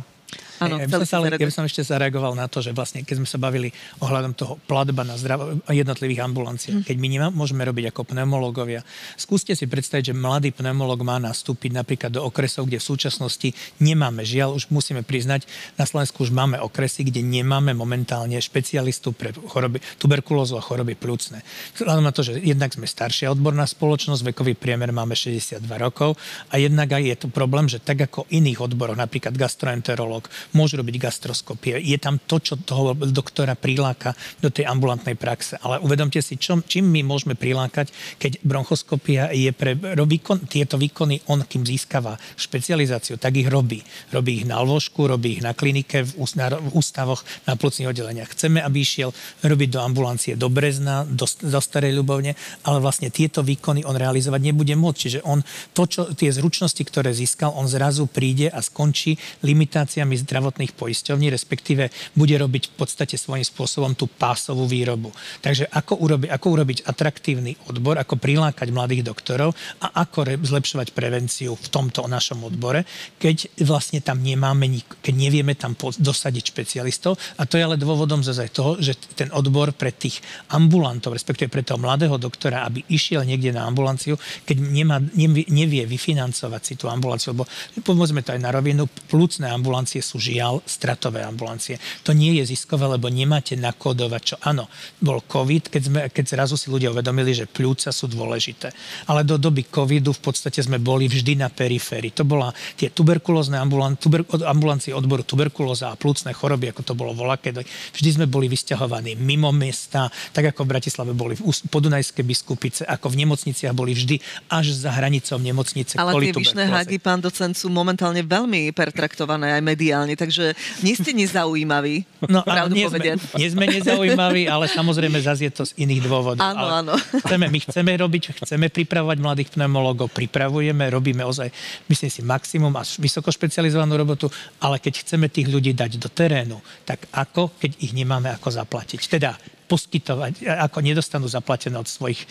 [0.59, 3.23] Áno, ja, by som sa, ja by som ešte zareagoval na to, že vlastne keď
[3.23, 3.71] sme sa bavili
[4.03, 6.85] ohľadom toho platba na zdrav- jednotlivých ambulanciách, mm.
[6.85, 8.83] keď my nemá, môžeme robiť ako pneumológovia,
[9.15, 14.27] skúste si predstaviť, že mladý pneumológ má nastúpiť napríklad do okresov, kde v súčasnosti nemáme,
[14.27, 15.47] žiaľ, už musíme priznať,
[15.79, 21.39] na Slovensku už máme okresy, kde nemáme momentálne špecialistu pre choroby, tuberkulózu a choroby plúcne.
[21.79, 26.19] Vzhľadom na to, že jednak sme staršia odborná spoločnosť, vekový priemer máme 62 rokov
[26.51, 30.97] a jednak aj je tu problém, že tak ako iných odboroch, napríklad gastroenterológ, môžu robiť
[30.97, 31.77] gastroskopie.
[31.77, 35.62] Je tam to, čo toho doktora priláka do tej ambulantnej praxe.
[35.62, 41.21] Ale uvedomte si, čo, čím my môžeme prilákať, keď bronchoskopia je pre výkon, tieto výkony,
[41.29, 43.85] on kým získava špecializáciu, tak ich robí.
[44.09, 48.33] Robí ich na lôžku, robí ich na klinike, v, v ústavoch, na plúcnych oddeleniach.
[48.33, 49.13] Chceme, aby išiel
[49.45, 52.33] robiť do ambulancie do Brezna, do, do Starej Ľubovne,
[52.65, 54.99] ale vlastne tieto výkony on realizovať nebude môcť.
[54.99, 55.45] Čiže on
[55.77, 61.28] to, čo, tie zručnosti, ktoré získal, on zrazu príde a skončí limitáciami zdravia zdravotných poisťovní,
[61.36, 65.12] respektíve bude robiť v podstate svojím spôsobom tú pásovú výrobu.
[65.43, 69.52] Takže ako, urobi, ako urobiť atraktívny odbor, ako prilákať mladých doktorov
[69.84, 72.88] a ako re, zlepšovať prevenciu v tomto našom odbore,
[73.19, 77.19] keď vlastne tam nemáme, keď nevieme tam dosadiť špecialistov.
[77.36, 80.23] A to je ale dôvodom zase toho, že ten odbor pre tých
[80.56, 84.15] ambulantov, respektíve pre toho mladého doktora, aby išiel niekde na ambulanciu,
[84.47, 87.43] keď nemá, nevie, nevie vyfinancovať si tú ambulanciu, lebo
[87.84, 91.81] povedzme to aj na rovinu, plúcne ambulancie sú žiaľ stratové ambulancie.
[92.05, 94.69] To nie je ziskové, lebo nemáte nakodovať, čo áno,
[95.01, 98.69] bol COVID, keď, sme, keď zrazu si ľudia uvedomili, že pľúca sú dôležité.
[99.09, 102.13] Ale do doby COVIDu v podstate sme boli vždy na periférii.
[102.13, 107.17] To bola tie tuberkulózne ambulan, tuber, ambulancie odboru tuberkulóza a plúcne choroby, ako to bolo
[107.17, 107.65] volakedy.
[107.95, 113.09] Vždy sme boli vysťahovaní mimo mesta, tak ako v Bratislave boli v podunajské biskupice, ako
[113.15, 114.19] v nemocniciach boli vždy
[114.51, 115.95] až za hranicou nemocnice.
[115.95, 120.51] Ale tie vyšné hady, pán docent, sú momentálne veľmi pertraktované aj mediálne takže
[120.84, 122.03] nie ste nezaujímaví.
[122.27, 126.43] No, pravdu nie, sme, nie sme nezaujímaví, ale samozrejme zase je to z iných dôvodov.
[126.43, 126.93] Áno, ale áno.
[127.23, 131.47] Chceme, my chceme robiť, chceme pripravovať mladých pneumologov, pripravujeme, robíme ozaj,
[131.88, 134.27] myslím si, maximum a vysoko špecializovanú robotu,
[134.60, 138.99] ale keď chceme tých ľudí dať do terénu, tak ako, keď ich nemáme ako zaplatiť?
[139.08, 142.25] Teda poskytovať, ako nedostanú zaplatené od svojich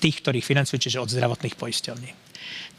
[0.00, 2.25] tých, ktorých financujú, čiže od zdravotných poisťovní.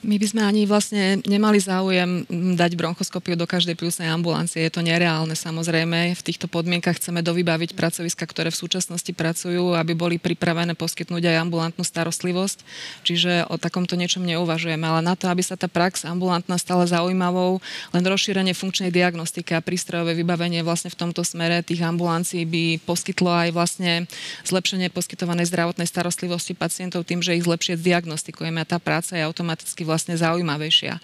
[0.05, 4.61] My by sme ani vlastne nemali záujem dať bronchoskopiu do každej plusnej ambulancie.
[4.61, 6.13] Je to nereálne samozrejme.
[6.13, 11.41] V týchto podmienkach chceme dovybaviť pracoviska, ktoré v súčasnosti pracujú, aby boli pripravené poskytnúť aj
[11.41, 12.61] ambulantnú starostlivosť.
[13.09, 14.85] Čiže o takomto niečom neuvažujeme.
[14.85, 17.57] Ale na to, aby sa tá prax ambulantná stala zaujímavou,
[17.89, 23.33] len rozšírenie funkčnej diagnostiky a prístrojové vybavenie vlastne v tomto smere tých ambulancií by poskytlo
[23.33, 24.05] aj vlastne
[24.45, 29.56] zlepšenie poskytovanej zdravotnej starostlivosti pacientov tým, že ich lepšie diagnostikujeme a tá práca je automaticky
[29.85, 30.99] vlastne zaujímavejšia.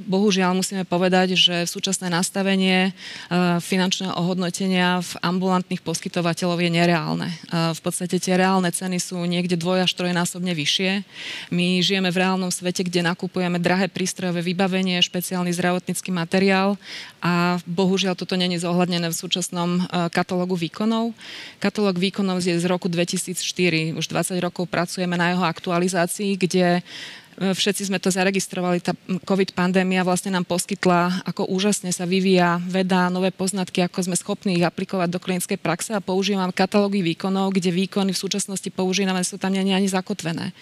[0.00, 2.96] Bohužiaľ musíme povedať, že súčasné nastavenie
[3.60, 7.28] finančného ohodnotenia v ambulantných poskytovateľov je nereálne.
[7.52, 11.04] V podstate tie reálne ceny sú niekde dvoj až trojnásobne vyššie.
[11.52, 16.80] My žijeme v reálnom svete, kde nakupujeme drahé prístrojové vybavenie, špeciálny zdravotnícky materiál
[17.20, 19.84] a bohužiaľ toto není zohľadnené v súčasnom
[20.16, 21.12] katalógu výkonov.
[21.60, 23.36] Katalóg výkonov je z roku 2004.
[24.00, 26.80] Už 20 rokov pracujeme na jeho aktualizácii, kde
[27.40, 28.92] Všetci sme to zaregistrovali, tá
[29.24, 34.60] COVID pandémia vlastne nám poskytla, ako úžasne sa vyvíja veda, nové poznatky, ako sme schopní
[34.60, 39.40] ich aplikovať do klinickej praxe a používam katalógy výkonov, kde výkony v súčasnosti používame, sú
[39.40, 40.52] tam ani, ani zakotvené.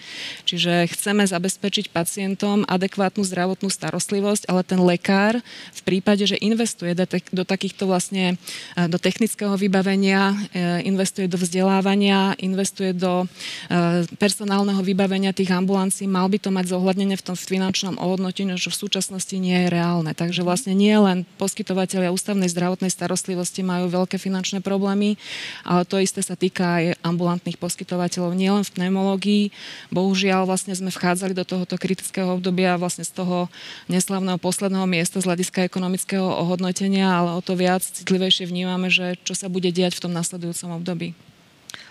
[0.47, 5.35] Čiže chceme zabezpečiť pacientom adekvátnu zdravotnú starostlivosť, ale ten lekár
[5.75, 8.39] v prípade, že investuje do, takýchto vlastne,
[8.79, 13.27] e, do technického vybavenia, e, investuje do vzdelávania, investuje do
[13.67, 18.69] e, personálneho vybavenia tých ambulancií, mal by to mať zohľadnené v tom finančnom ohodnotení, že
[18.69, 20.13] v súčasnosti nie je reálne.
[20.13, 25.17] Takže vlastne nie len poskytovateľia ústavnej zdravotnej starostlivosti majú veľké finančné problémy,
[25.65, 29.43] ale to isté sa týka aj ambulantných poskytovateľov nielen v pneumológii.
[29.89, 33.49] Bohužiaľ vlastne sme vchádzali do tohoto kritického obdobia vlastne z toho
[33.89, 39.33] neslavného posledného miesta z hľadiska ekonomického ohodnotenia, ale o to viac citlivejšie vnímame, že čo
[39.33, 41.28] sa bude diať v tom nasledujúcom období.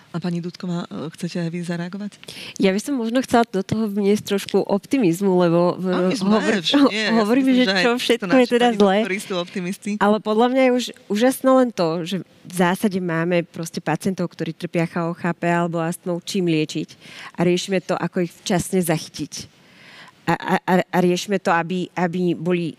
[0.09, 2.17] A pani Dudková, e, chcete aj vy zareagovať?
[2.57, 5.77] Ja by som možno chcela do toho vniesť trošku optimizmu, lebo
[6.17, 6.53] sme, hovor,
[6.89, 8.97] nie, ja hovoríme, že myslím, čo všetko je teda zlé.
[10.01, 14.57] Ale podľa mňa je už úžasné len to, že v zásade máme proste pacientov, ktorí
[14.57, 16.89] trpia CHOCHP alebo astmou, čím liečiť.
[17.37, 19.45] A riešime to, ako ich včasne zachytiť.
[20.25, 22.73] A, a, a riešime to, aby, aby boli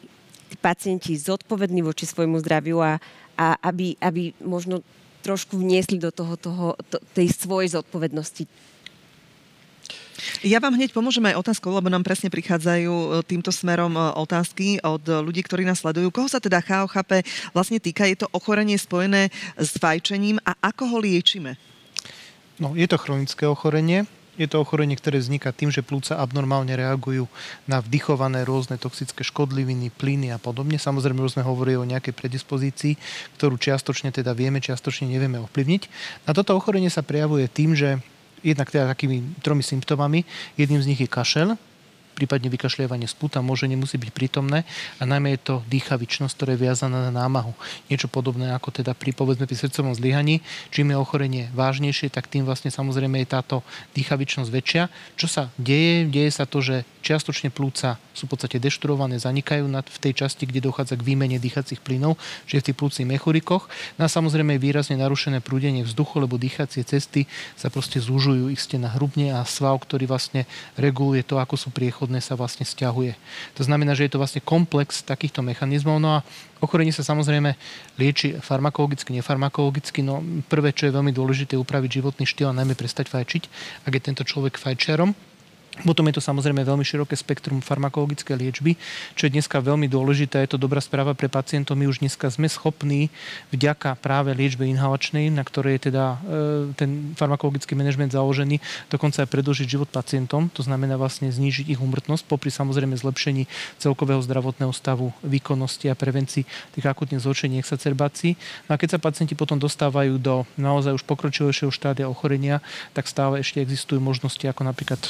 [0.58, 2.98] pacienti zodpovední voči svojmu zdraviu a,
[3.38, 4.82] a aby, aby možno
[5.20, 8.48] trošku vniesli do toho, toho to, tej svojej zodpovednosti
[10.44, 14.80] Ja vám hneď pomôžem aj otázkou, lebo nám presne prichádzajú e, týmto smerom e, otázky
[14.84, 16.12] od ľudí, ktorí nás sledujú.
[16.12, 17.24] Koho sa teda CHOCHP
[17.56, 18.04] vlastne týka?
[18.08, 21.56] Je to ochorenie spojené s fajčením a ako ho liečime?
[22.60, 24.04] No, je to chronické ochorenie.
[24.40, 27.28] Je to ochorenie, ktoré vzniká tým, že plúca abnormálne reagujú
[27.68, 30.80] na vdychované rôzne toxické škodliviny, plyny a podobne.
[30.80, 32.96] Samozrejme, už sme hovorili o nejakej predispozícii,
[33.36, 35.82] ktorú čiastočne teda vieme, čiastočne nevieme ovplyvniť.
[36.24, 38.00] A toto ochorenie sa prejavuje tým, že
[38.40, 40.24] jednak teda takými tromi symptómami.
[40.56, 41.60] Jedným z nich je kašel,
[42.20, 44.68] prípadne vykašľievanie z puta môže nemusí byť prítomné
[45.00, 47.56] a najmä je to dýchavičnosť, ktorá je viazaná na námahu.
[47.88, 50.44] Niečo podobné ako teda pri povedzme pri srdcovom zlyhaní.
[50.68, 53.56] Čím je ochorenie vážnejšie, tak tým vlastne samozrejme je táto
[53.96, 54.82] dýchavičnosť väčšia.
[55.16, 56.04] Čo sa deje?
[56.12, 60.68] Deje sa to, že čiastočne plúca sú v podstate deštrované, zanikajú v tej časti, kde
[60.68, 63.72] dochádza k výmene dýchacích plynov, čiže v tých plúcich mechurikoch.
[63.96, 67.24] No a samozrejme výrazne narušené prúdenie vzduchu, lebo dýchacie cesty
[67.56, 70.44] sa proste zúžujú, ich ste na hrubne a sval, ktorý vlastne
[70.76, 71.68] reguluje to, ako sú
[72.10, 73.14] priechodné, sa vlastne stiahuje.
[73.54, 76.02] To znamená, že je to vlastne komplex takýchto mechanizmov.
[76.02, 76.26] No a
[76.58, 77.54] ochorenie sa samozrejme
[78.02, 80.02] lieči farmakologicky, nefarmakologicky.
[80.02, 80.18] No
[80.50, 83.42] prvé, čo je veľmi dôležité, upraviť životný štýl a najmä prestať fajčiť,
[83.86, 85.14] ak je tento človek fajčerom.
[85.80, 88.74] Potom je to samozrejme veľmi široké spektrum farmakologickej liečby,
[89.14, 90.42] čo je dneska veľmi dôležité.
[90.42, 91.78] Je to dobrá správa pre pacientov.
[91.78, 93.08] My už dneska sme schopní
[93.54, 96.16] vďaka práve liečbe inhalačnej, na ktorej je teda e,
[96.74, 98.58] ten farmakologický manažment založený,
[98.90, 100.50] dokonca aj predlžiť život pacientom.
[100.52, 103.46] To znamená vlastne znížiť ich umrtnosť popri samozrejme zlepšení
[103.80, 106.44] celkového zdravotného stavu, výkonnosti a prevencii
[106.76, 108.34] tých akutných zhoršení exacerbácií.
[108.66, 112.58] No a keď sa pacienti potom dostávajú do naozaj už pokročilejšieho štádia ochorenia,
[112.92, 115.00] tak stále ešte existujú možnosti ako napríklad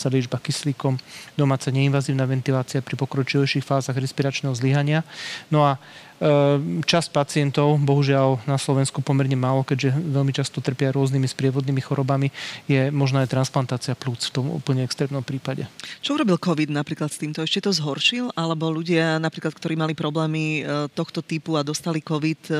[0.00, 0.96] domáca liečba kyslíkom,
[1.36, 5.04] domáca neinvazívna ventilácia pri pokročilejších fázach respiračného zlyhania.
[5.52, 11.28] No a e, časť pacientov, bohužiaľ na Slovensku pomerne málo, keďže veľmi často trpia rôznymi
[11.28, 12.32] sprievodnými chorobami,
[12.64, 15.68] je možná aj transplantácia plúc v tom úplne extrémnom prípade.
[16.00, 17.44] Čo urobil COVID napríklad s týmto?
[17.44, 18.32] Ešte to zhoršil?
[18.32, 22.56] Alebo ľudia napríklad, ktorí mali problémy e, tohto typu a dostali COVID, e,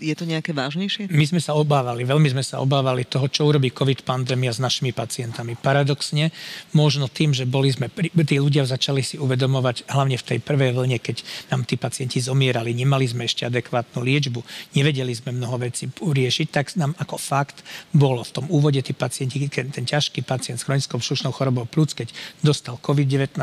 [0.00, 1.12] je to nejaké vážnejšie?
[1.12, 4.96] My sme sa obávali, veľmi sme sa obávali toho, čo urobí COVID pandémia s našimi
[4.96, 5.54] pacientami.
[5.60, 6.32] Paradoxne,
[6.72, 7.92] možno tým, že boli sme,
[8.24, 11.20] tí ľudia začali si uvedomovať, hlavne v tej prvej vlne, keď
[11.52, 14.40] nám tí pacienti zomierali, nemali sme ešte adekvátnu liečbu,
[14.72, 17.60] nevedeli sme mnoho vecí uriešiť, tak nám ako fakt
[17.92, 21.92] bolo v tom úvode tí pacienti, keď ten ťažký pacient s chronickou všušnou chorobou plúc,
[21.92, 22.08] keď
[22.40, 23.36] dostal COVID-19,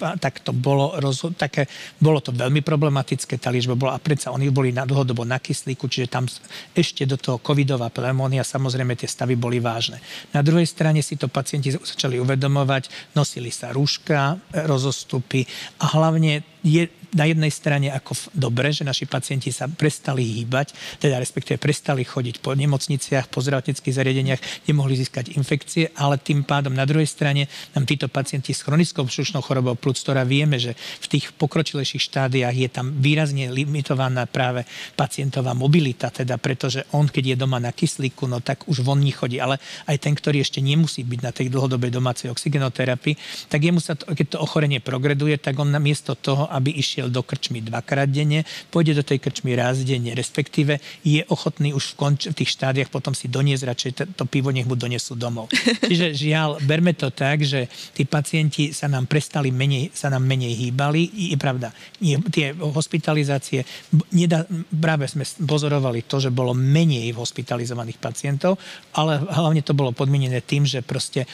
[0.00, 1.68] tak to bolo, rozhod- také,
[2.00, 5.89] bolo to veľmi problematické, tá liečba bola a predsa oni boli na dlhodobo na kyslíku,
[5.90, 6.24] čiže tam
[6.72, 9.98] ešte do toho covidová pneumónia, samozrejme tie stavy boli vážne.
[10.30, 15.42] Na druhej strane si to pacienti začali uvedomovať, nosili sa rúška, rozostupy
[15.82, 21.18] a hlavne je na jednej strane ako dobre, že naši pacienti sa prestali hýbať, teda
[21.18, 26.86] respektíve prestali chodiť po nemocniciach, po zdravotníckých zariadeniach, nemohli získať infekcie, ale tým pádom na
[26.86, 31.34] druhej strane nám títo pacienti s chronickou vzdušnou chorobou plúc, ktorá vieme, že v tých
[31.34, 34.62] pokročilejších štádiách je tam výrazne limitovaná práve
[34.94, 39.42] pacientová mobilita, teda pretože on, keď je doma na kyslíku, no tak už von nechodí,
[39.42, 39.58] ale
[39.90, 44.06] aj ten, ktorý ešte nemusí byť na tej dlhodobej domácej oxygenoterapii, tak jemu sa to,
[44.14, 48.42] keď to ochorenie progreduje, tak on namiesto toho, aby išiel do krčmy dvakrát denne,
[48.74, 52.90] pôjde do tej krčmy raz denne, respektíve je ochotný už v, konč- v tých štádiach
[52.90, 55.46] potom si doniesť radšej to, to pivo, nech mu donesú domov.
[55.88, 60.58] Čiže žiaľ, berme to tak, že tí pacienti sa nám prestali menej, sa nám menej
[60.58, 61.32] hýbali.
[61.32, 61.70] Je pravda,
[62.02, 63.62] nie, tie hospitalizácie,
[64.10, 68.58] nedá, práve sme pozorovali to, že bolo menej hospitalizovaných pacientov,
[68.98, 71.24] ale hlavne to bolo podmienené tým, že proste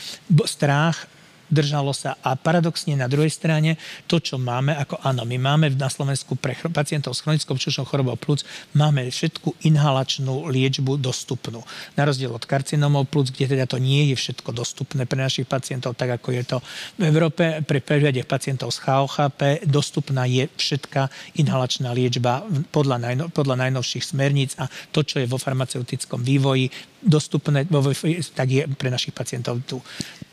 [0.46, 1.15] strach
[1.48, 3.78] držalo sa a paradoxne na druhej strane
[4.10, 8.18] to, čo máme, ako áno, my máme na Slovensku pre pacientov s chronickou čušnou chorobou
[8.18, 8.42] plúc,
[8.74, 11.62] máme všetku inhalačnú liečbu dostupnú.
[11.94, 15.94] Na rozdiel od karcinomov plúc, kde teda to nie je všetko dostupné pre našich pacientov,
[15.94, 16.58] tak ako je to
[16.98, 17.62] v Európe.
[17.62, 22.42] Pre prípade pacientov s HOHP dostupná je všetká inhalačná liečba
[22.74, 26.68] podľa, najno, podľa najnovších smerníc a to, čo je vo farmaceutickom vývoji
[27.06, 27.68] dostupné,
[28.34, 29.78] tak je pre našich pacientov tu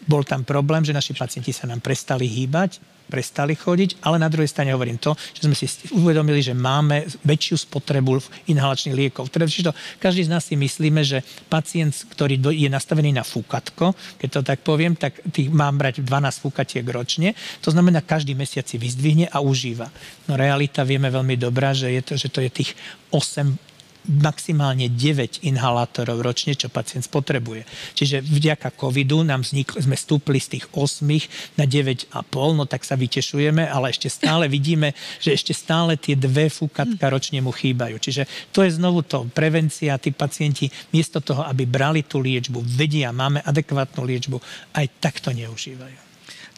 [0.07, 4.49] bol tam problém, že naši pacienti sa nám prestali hýbať, prestali chodiť, ale na druhej
[4.49, 8.17] strane hovorím to, že sme si uvedomili, že máme väčšiu spotrebu
[8.49, 9.29] inhalačných liekov.
[9.29, 14.29] Teda to, každý z nás si myslíme, že pacient, ktorý je nastavený na fúkatko, keď
[14.33, 17.35] to tak poviem, tak tých mám brať 12 fúkatiek ročne.
[17.61, 19.91] To znamená, každý mesiac si vyzdvihne a užíva.
[20.25, 22.71] No realita vieme veľmi dobrá, že, je to, že to je tých
[23.11, 23.72] 8
[24.07, 27.63] maximálne 9 inhalátorov ročne, čo pacient spotrebuje.
[27.95, 32.11] Čiže vďaka covidu nám vznikli, sme stúpli z tých 8 na 9,5,
[32.57, 34.91] no tak sa vytešujeme, ale ešte stále vidíme,
[35.23, 37.99] že ešte stále tie dve fúkatka ročne mu chýbajú.
[37.99, 43.15] Čiže to je znovu to prevencia, tí pacienti miesto toho, aby brali tú liečbu, vedia,
[43.15, 44.37] máme adekvátnu liečbu,
[44.75, 46.12] aj takto neužívajú.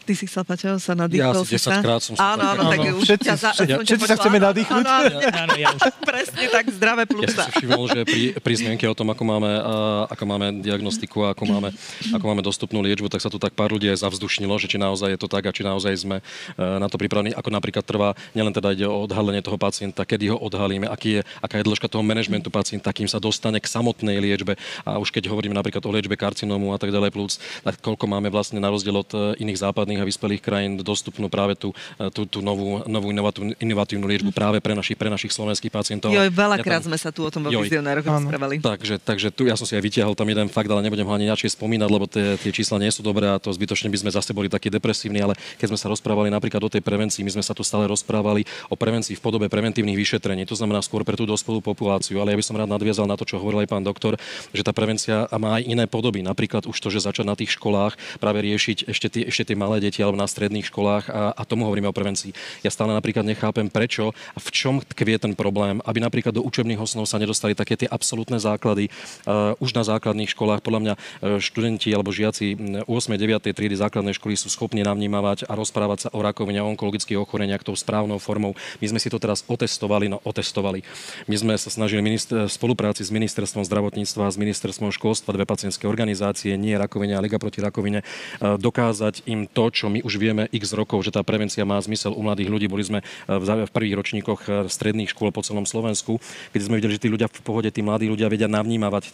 [0.06, 2.78] Ty si chcel, Paťo, sa nadýchol ja si 10 krát som sa Áno, áno, tak
[2.94, 4.84] už všetci, ťa za, všetci, všetci sa chceme nadýchnuť.
[4.86, 5.82] Áno, áno, áno, ja už.
[6.14, 7.26] Presne tak, zdravé plúca.
[7.26, 10.46] Ja som si všimol, že pri, pri zmienke o tom, ako máme, uh, ako máme
[10.62, 11.74] diagnostiku a ako máme,
[12.14, 15.10] ako máme dostupnú liečbu, tak sa tu tak pár ľudí aj zavzdušnilo, že či naozaj
[15.10, 17.34] je to tak a či naozaj sme uh, na to pripravení.
[17.34, 21.20] Ako napríklad trvá, nielen teda ide o odhalenie toho pacienta, kedy ho odhalíme, aký je,
[21.42, 24.54] aká je dĺžka toho manažmentu pacienta, kým sa dostane k samotnej liečbe.
[24.86, 28.30] A už keď hovoríme napríklad o liečbe karcinómu a tak ďalej plúc, tak koľko máme
[28.30, 32.28] vlastne na rozdiel od uh, iných západných a vyspelých krajín dostupnú práve tú, e, tú,
[32.28, 36.12] tú novú, novú inovatívnu, inovatívnu liečbu práve pre našich, pre našich slovenských pacientov.
[36.12, 36.88] Jo, veľakrát ja tam...
[36.92, 38.60] sme sa tu o tom vo vizionároch rozprávali.
[38.60, 41.28] Takže, takže tu ja som si aj vytiahol tam jeden fakt, ale nebudem ho ani
[41.28, 44.30] načie spomínať, lebo tie, tie čísla nie sú dobré a to zbytočne by sme zase
[44.32, 47.56] boli takí depresívni, ale keď sme sa rozprávali napríklad o tej prevencii, my sme sa
[47.56, 51.62] tu stále rozprávali o prevencii v podobe preventívnych vyšetrení, to znamená skôr pre tú dospelú
[51.62, 54.18] populáciu, ale ja by som rád nadviazal na to, čo hovoril aj pán doktor,
[54.50, 56.20] že tá prevencia má aj iné podoby.
[56.20, 59.78] Napríklad už to, že začať na tých školách práve riešiť ešte tie, ešte tie malé
[59.86, 62.34] deti alebo na stredných školách a, a tomu hovoríme o prevencii.
[62.66, 66.82] Ja stále napríklad nechápem, prečo a v čom tkvie ten problém, aby napríklad do učebných
[66.82, 70.60] osnov sa nedostali také tie absolútne základy uh, už na základných školách.
[70.66, 71.00] Podľa mňa uh,
[71.38, 72.90] študenti alebo žiaci 8.
[72.90, 73.54] 9.
[73.54, 77.78] triedy základnej školy sú schopní navnímavať a rozprávať sa o rakovine, o onkologických ochoreniach tou
[77.78, 78.58] správnou formou.
[78.82, 80.82] My sme si to teraz otestovali, no otestovali.
[81.30, 85.46] My sme sa snažili minister, v spolupráci s ministerstvom zdravotníctva a s ministerstvom školstva, dve
[85.46, 88.02] pacientské organizácie, nie rakovine a Liga proti rakovine,
[88.40, 92.24] dokázať im to, čo my už vieme x rokov, že tá prevencia má zmysel u
[92.24, 92.66] mladých ľudí.
[92.72, 96.16] Boli sme v, v prvých ročníkoch eh, stredných škôl po celom Slovensku,
[96.56, 99.12] keď sme videli, že tí ľudia v pohode, tí mladí ľudia vedia navnímavať eh,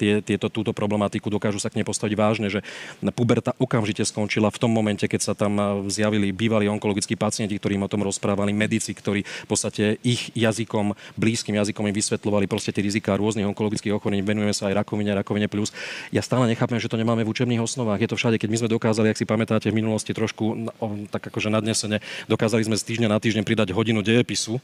[0.00, 2.64] tie, tieto, túto problematiku, dokážu sa k nej postaviť vážne, že
[3.12, 7.84] puberta okamžite skončila v tom momente, keď sa tam zjavili bývalí onkologickí pacienti, ktorí im
[7.84, 12.80] o tom rozprávali, medici, ktorí v podstate ich jazykom, blízkym jazykom im vysvetľovali proste tie
[12.80, 14.22] rizika rôznych onkologických ochorení.
[14.22, 15.74] Venujeme sa aj rakovine, rakovine plus.
[16.14, 18.00] Ja stále nechápem, že to nemáme v učebných osnovách.
[18.00, 20.70] Je to všade, keď my sme dokázali, ak si pamätáte, v minulosti trošku
[21.10, 21.98] tak akože nadnesene,
[22.30, 24.62] dokázali sme z týždňa na týždeň pridať hodinu dejepisu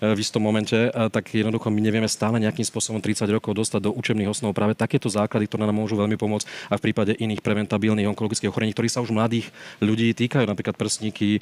[0.00, 0.76] v istom momente,
[1.10, 5.10] tak jednoducho my nevieme stále nejakým spôsobom 30 rokov dostať do učebných osnov práve takéto
[5.10, 9.02] základy, ktoré nám môžu veľmi pomôcť a v prípade iných preventabilných onkologických ochorení, ktorí sa
[9.02, 9.50] už mladých
[9.82, 11.40] ľudí týkajú, napríklad prstníky, e,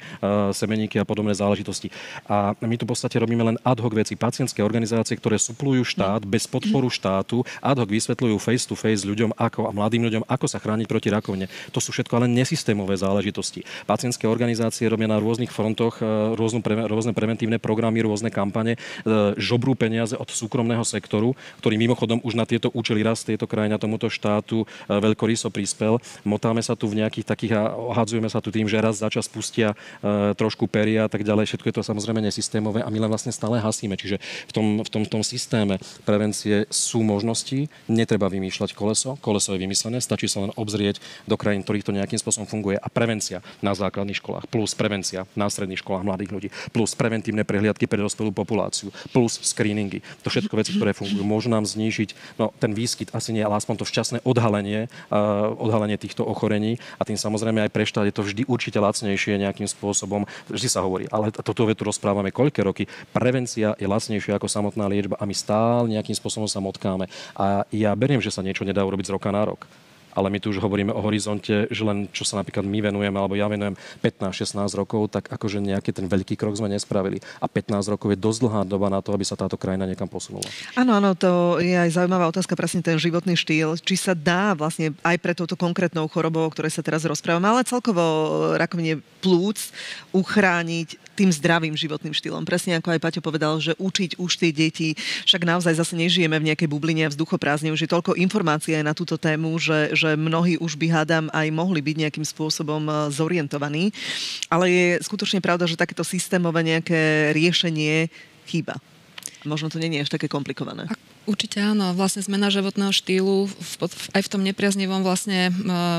[0.53, 1.93] semeníky a podobné záležitosti.
[2.25, 4.17] A my tu v podstate robíme len ad hoc veci.
[4.17, 9.35] Pacientské organizácie, ktoré suplujú štát bez podporu štátu, ad hoc vysvetľujú face to face ľuďom
[9.35, 11.51] ako, a mladým ľuďom, ako sa chrániť proti rakovine.
[11.75, 13.67] To sú všetko ale nesystémové záležitosti.
[13.85, 16.05] Pacientské organizácie robia na rôznych frontoch e,
[16.87, 18.77] rôzne preventívne programy, rôzne kampane, e,
[19.39, 21.33] žobrú peniaze od súkromného sektoru,
[21.63, 25.99] ktorý mimochodom už na tieto účely raz tejto krajina tomuto štátu e, veľkoryso prispel.
[26.23, 29.27] Motáme sa tu v nejakých takých a ohadzujeme sa tu tým, že raz za čas
[29.27, 31.49] pustia e, trošku peria a tak ďalej.
[31.49, 33.95] Všetko je to samozrejme nesystémové a my len vlastne stále hasíme.
[33.99, 39.55] Čiže v tom, v tom, v tom systéme prevencie sú možnosti, netreba vymýšľať koleso, koleso
[39.55, 43.41] je vymyslené, stačí sa len obzrieť do krajín, ktorých to nejakým spôsobom funguje a prevencia
[43.59, 48.31] na základných školách, plus prevencia na stredných školách mladých ľudí, plus preventívne prehliadky pre dospelú
[48.37, 50.05] populáciu, plus screeningy.
[50.21, 51.25] To všetko veci, ktoré fungujú.
[51.25, 55.97] Môžu nám znížiť no, ten výskyt, asi nie, ale aspoň to šťastné odhalenie, uh, odhalenie
[55.97, 60.29] týchto ochorení a tým samozrejme aj pre štát je to vždy určite lacnejšie nejakým spôsobom.
[60.45, 62.83] Vždy sa hovorí, ale toto vetu rozprávame koľké roky.
[63.09, 67.09] Prevencia je lacnejšia ako samotná liečba a my stále nejakým spôsobom sa motkáme.
[67.33, 69.65] A ja beriem, že sa niečo nedá urobiť z roka na rok
[70.17, 73.37] ale my tu už hovoríme o horizonte, že len čo sa napríklad my venujeme, alebo
[73.37, 77.21] ja venujem 15-16 rokov, tak akože nejaký ten veľký krok sme nespravili.
[77.37, 80.49] A 15 rokov je dosť dlhá doba na to, aby sa táto krajina niekam posunula.
[80.73, 83.77] Áno, áno, to je aj zaujímavá otázka, presne ten životný štýl.
[83.77, 87.69] Či sa dá vlastne aj pre touto konkrétnou chorobou, o ktorej sa teraz rozprávame, ale
[87.69, 88.01] celkovo
[88.57, 89.69] rakovine plúc
[90.17, 92.45] uchrániť tým zdravým životným štýlom.
[92.45, 94.93] Presne ako aj Paťo povedal, že učiť už tie deti,
[95.25, 98.93] však naozaj zase nežijeme v nejakej bubline a vzduchoprázdne, už je toľko informácií aj na
[98.93, 103.89] túto tému, že, že mnohí už by hádam aj mohli byť nejakým spôsobom e, zorientovaní.
[104.53, 108.13] Ale je skutočne pravda, že takéto systémové nejaké riešenie
[108.45, 108.77] chýba.
[109.41, 110.85] Možno to nie je až také komplikované.
[111.27, 113.73] Určite áno, vlastne zmena životného štýlu v,
[114.15, 115.51] aj v tom nepriaznivom vlastne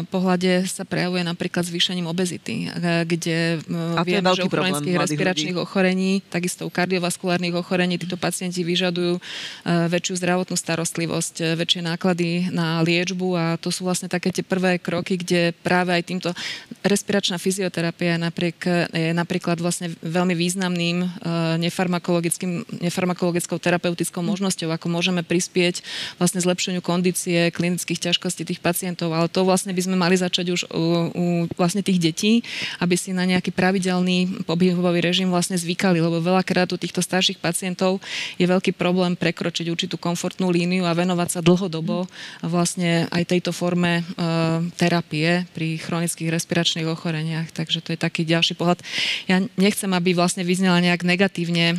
[0.08, 2.72] pohľade sa prejavuje napríklad zvýšením obezity,
[3.04, 5.66] kde A viem, že u chronických respiračných ľudí.
[5.68, 9.20] ochorení, takisto u kardiovaskulárnych ochorení, títo pacienti vyžadujú
[9.68, 15.20] väčšiu zdravotnú starostlivosť, väčšie náklady na liečbu a to sú vlastne také tie prvé kroky,
[15.20, 16.32] kde práve aj týmto
[16.80, 18.59] respiračná fyzioterapia je, napriek,
[18.96, 21.05] je napríklad vlastne veľmi významným
[21.61, 25.82] nefarmakologickým, nefarmakologickou terapeutickou možnosťou, ako môžeme môžeme prispieť
[26.22, 30.60] vlastne zlepšeniu kondície klinických ťažkostí tých pacientov, ale to vlastne by sme mali začať už
[30.70, 31.24] u, u
[31.58, 32.46] vlastne tých detí,
[32.78, 37.98] aby si na nejaký pravidelný pobyhový režim vlastne zvykali, lebo veľakrát u týchto starších pacientov
[38.38, 42.06] je veľký problém prekročiť určitú komfortnú líniu a venovať sa dlhodobo
[42.46, 44.02] vlastne aj tejto forme e,
[44.78, 47.50] terapie pri chronických respiračných ochoreniach.
[47.50, 48.78] Takže to je taký ďalší pohľad.
[49.26, 51.76] Ja nechcem, aby vlastne vyznela nejak negatívne e,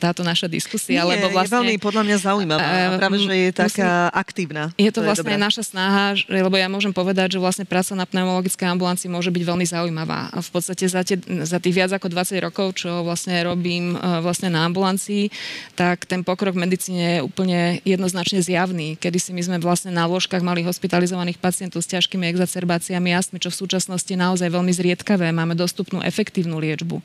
[0.00, 1.58] táto naša diskusia, Nie, lebo vlastne...
[1.58, 2.62] Je veľmi podľa mňa zaujímavá.
[2.62, 4.64] A práve, že je taká musím, aktívna.
[4.78, 8.06] Je to, to vlastne je naša snaha, lebo ja môžem povedať, že vlastne práca na
[8.06, 10.30] pneumologickej ambulancii môže byť veľmi zaujímavá.
[10.30, 14.22] A v podstate za, tie, za tých viac ako 20 rokov, čo vlastne robím e,
[14.22, 15.28] vlastne na ambulancii,
[15.74, 18.94] tak ten pokrok v medicíne je úplne jednoznačne zjavný.
[18.96, 23.50] Kedy si my sme vlastne na lôžkach mali hospitalizovaných pacientov s ťažkými exacerbáciami astmy, čo
[23.50, 25.34] v súčasnosti naozaj veľmi zriedkavé.
[25.34, 27.02] Máme dostupnú efektívnu liečbu.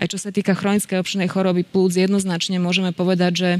[0.00, 3.50] Aj čo sa týka chronickej občnej choroby plúc, jednoznačne môžeme povedať, že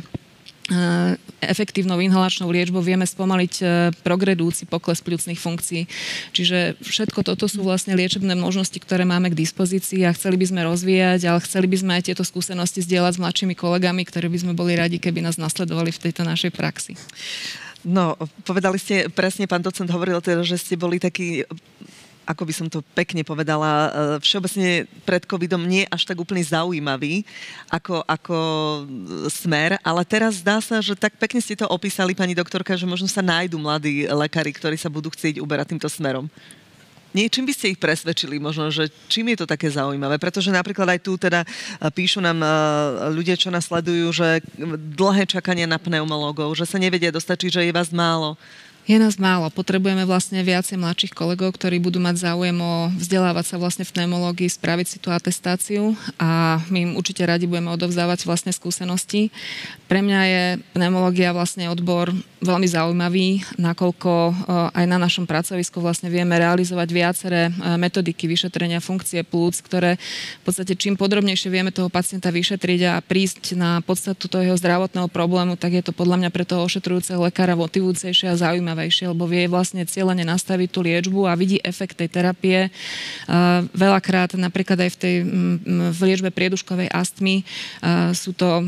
[1.38, 3.68] efektívnou inhalačnou liečbou vieme spomaliť eh,
[4.02, 5.86] progredujúci pokles pľucných funkcií.
[6.34, 10.60] Čiže všetko toto sú vlastne liečebné možnosti, ktoré máme k dispozícii a chceli by sme
[10.66, 14.52] rozvíjať, ale chceli by sme aj tieto skúsenosti zdieľať s mladšími kolegami, ktorí by sme
[14.58, 16.98] boli radi, keby nás nasledovali v tejto našej praxi.
[17.86, 21.46] No, povedali ste, presne pán docent hovoril teda, že ste boli taký
[22.27, 27.22] ako by som to pekne povedala, e, všeobecne pred covidom nie až tak úplne zaujímavý
[27.70, 28.37] ako, ako
[29.31, 33.07] smer, ale teraz zdá sa, že tak pekne ste to opísali, pani doktorka, že možno
[33.07, 36.27] sa nájdu mladí lekári, ktorí sa budú chcieť uberať týmto smerom.
[37.16, 40.20] Nie, čím by ste ich presvedčili možno, že čím je to také zaujímavé?
[40.20, 41.49] Pretože napríklad aj tu teda e,
[41.89, 42.49] píšu nám e,
[43.16, 44.45] ľudia, čo nás sledujú, že
[45.01, 48.37] dlhé čakanie na pneumologov, že sa nevedia dostať, že je vás málo
[48.87, 49.51] je nás málo.
[49.51, 54.47] Potrebujeme vlastne viacej mladších kolegov, ktorí budú mať záujem o vzdelávať sa vlastne v pneumológii,
[54.47, 59.34] spraviť si tú atestáciu a my im určite radi budeme odovzdávať vlastne skúsenosti.
[59.91, 62.14] Pre mňa je pneumológia vlastne odbor
[62.47, 64.34] veľmi zaujímavý, nakoľko eh,
[64.78, 69.99] aj na našom pracovisku vlastne vieme realizovať viaceré eh, metodiky vyšetrenia funkcie plúc, ktoré
[70.41, 75.11] v podstate čím podrobnejšie vieme toho pacienta vyšetriť a prísť na podstatu toho jeho zdravotného
[75.11, 79.24] problému, tak je to podľa mňa pre toho ošetrujúceho lekára motivujúcejšie a zaujímavé zaujímavejšie, lebo
[79.24, 82.68] vie vlastne cieľene nastaviť tú liečbu a vidí efekt tej terapie.
[83.72, 85.14] Veľakrát napríklad aj v tej
[85.97, 87.41] v liečbe prieduškovej astmy
[88.12, 88.61] sú to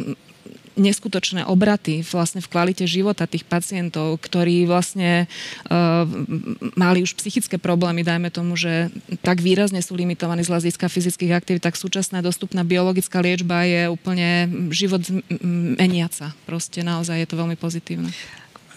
[0.78, 5.26] neskutočné obraty vlastne v kvalite života tých pacientov, ktorí vlastne
[5.66, 6.06] uh,
[6.78, 8.86] mali už psychické problémy, dajme tomu, že
[9.26, 14.46] tak výrazne sú limitovaní z hľadiska fyzických aktivít, tak súčasná dostupná biologická liečba je úplne
[14.70, 15.02] život
[15.74, 16.30] meniaca.
[16.46, 18.14] Proste naozaj je to veľmi pozitívne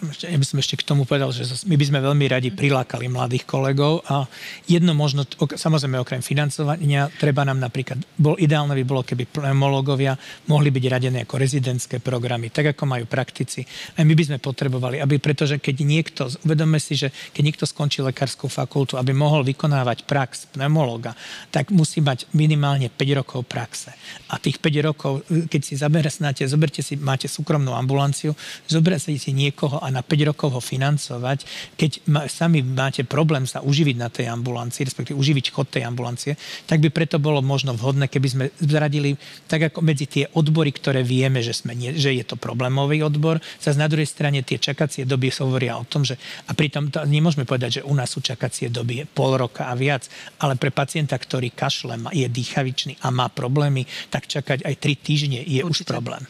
[0.02, 3.46] ja by som ešte k tomu povedal, že my by sme veľmi radi prilákali mladých
[3.46, 4.26] kolegov a
[4.66, 10.18] jedno možno, samozrejme okrem financovania, treba nám napríklad, bol, ideálne by bolo, keby pneumológovia
[10.50, 13.62] mohli byť radené ako rezidentské programy, tak ako majú praktici.
[13.94, 18.02] A my by sme potrebovali, aby, pretože keď niekto, uvedome si, že keď niekto skončí
[18.02, 21.14] lekárskú fakultu, aby mohol vykonávať prax pneumológa,
[21.54, 23.94] tak musí mať minimálne 5 rokov praxe.
[24.34, 28.34] A tých 5 rokov, keď si zaberesnáte, zoberte si, máte súkromnú ambulanciu,
[28.66, 31.44] zoberte si niekoho a na 5 rokov ho financovať,
[31.76, 36.40] keď ma, sami máte problém sa uživiť na tej ambulancii, respektíve uživiť chod tej ambulancie,
[36.66, 39.20] tak by preto bolo možno vhodné, keby sme zradili
[39.52, 43.44] tak ako medzi tie odbory, ktoré vieme, že, sme nie, že je to problémový odbor,
[43.60, 46.16] sa na druhej strane tie čakacie doby sa hovoria o tom, že
[46.48, 50.08] a pritom to nemôžeme povedať, že u nás sú čakacie doby pol roka a viac,
[50.40, 53.84] ale pre pacienta, ktorý kašle, je dýchavičný a má problémy,
[54.14, 55.68] tak čakať aj 3 týždne je Určite.
[55.68, 56.24] už problém.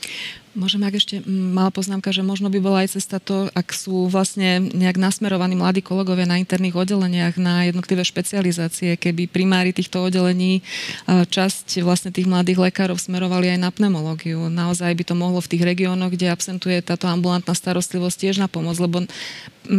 [0.52, 4.60] Môžem, ak ešte malá poznámka, že možno by bola aj cesta to, ak sú vlastne
[4.60, 10.60] nejak nasmerovaní mladí kolegovia na interných oddeleniach na jednotlivé špecializácie, keby primári týchto oddelení
[11.08, 14.52] časť vlastne tých mladých lekárov smerovali aj na pneumológiu.
[14.52, 18.76] Naozaj by to mohlo v tých regiónoch, kde absentuje táto ambulantná starostlivosť tiež na pomoc,
[18.76, 19.08] lebo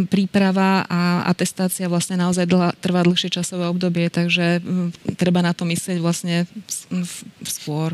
[0.09, 4.57] príprava a atestácia vlastne naozaj dlhá, trvá dlhšie časové obdobie, takže
[5.21, 6.49] treba na to myslieť vlastne
[7.45, 7.93] skôr.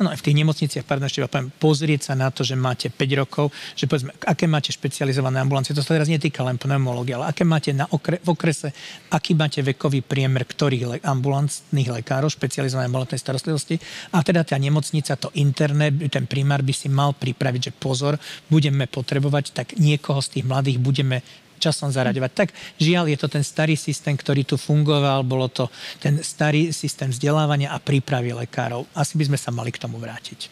[0.00, 3.52] Áno, v tých nemocniciach, pardon, ešte poviem, pozrieť sa na to, že máte 5 rokov,
[3.76, 7.76] že povedzme, aké máte špecializované ambulancie, to sa teraz netýka len pneumológie, ale aké máte
[7.76, 8.72] na okre, v okrese,
[9.12, 13.76] aký máte vekový priemer ktorých le, ambulantných lekárov, špecializované ambulantnej starostlivosti.
[14.16, 18.16] A teda tá nemocnica, to interné, ten primár by si mal pripraviť, že pozor,
[18.48, 21.20] budeme potrebovať, tak niekoho z tých mladých budeme
[21.62, 22.30] časom zaraďovať.
[22.34, 22.48] Tak
[22.82, 25.70] žiaľ, je to ten starý systém, ktorý tu fungoval, bolo to
[26.02, 28.90] ten starý systém vzdelávania a prípravy lekárov.
[28.90, 30.50] Asi by sme sa mali k tomu vrátiť.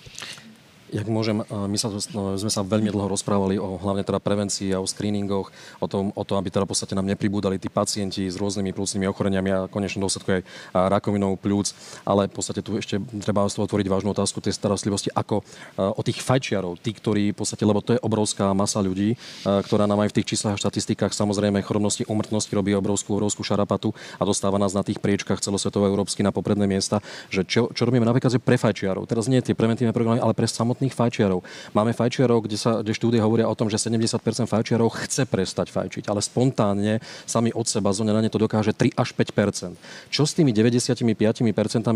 [0.90, 4.82] Jak môžem, my sa, no, sme sa veľmi dlho rozprávali o hlavne teda prevencii a
[4.82, 8.34] o screeningoch, o tom, o tom, aby teda v podstate nám nepribúdali tí pacienti s
[8.34, 10.42] rôznymi plúcnymi ochoreniami a konečnom dôsledku aj
[10.74, 11.72] rakovinou pľúc,
[12.02, 15.46] ale v podstate tu ešte treba otvoriť vážnu otázku tej starostlivosti, ako
[15.78, 19.14] o tých fajčiarov, tí, ktorí v podstate, lebo to je obrovská masa ľudí,
[19.46, 23.94] ktorá nám aj v tých číslach a štatistikách samozrejme chorobnosti, umrtnosti robí obrovskú, obrovskú šarapatu
[24.18, 26.98] a dostáva nás na tých priečkach celosvetovo európsky na popredné miesta,
[27.30, 29.06] že čo, čo robíme napríklad pre fajčiarov.
[29.06, 31.44] Teraz nie tie preventívne programy, ale pre samotné samotných fajčiarov.
[31.76, 34.16] Máme fajčiarov, kde, sa, kde štúdie hovoria o tom, že 70%
[34.48, 38.96] fajčiarov chce prestať fajčiť, ale spontánne sami od seba zo na ne to dokáže 3
[38.96, 39.76] až 5%.
[40.08, 41.04] Čo s tými 95%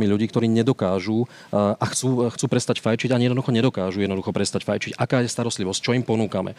[0.04, 5.00] ľudí, ktorí nedokážu a chcú, chcú prestať fajčiť a jednoducho nedokážu jednoducho prestať fajčiť?
[5.00, 5.80] Aká je starostlivosť?
[5.80, 6.52] Čo im ponúkame?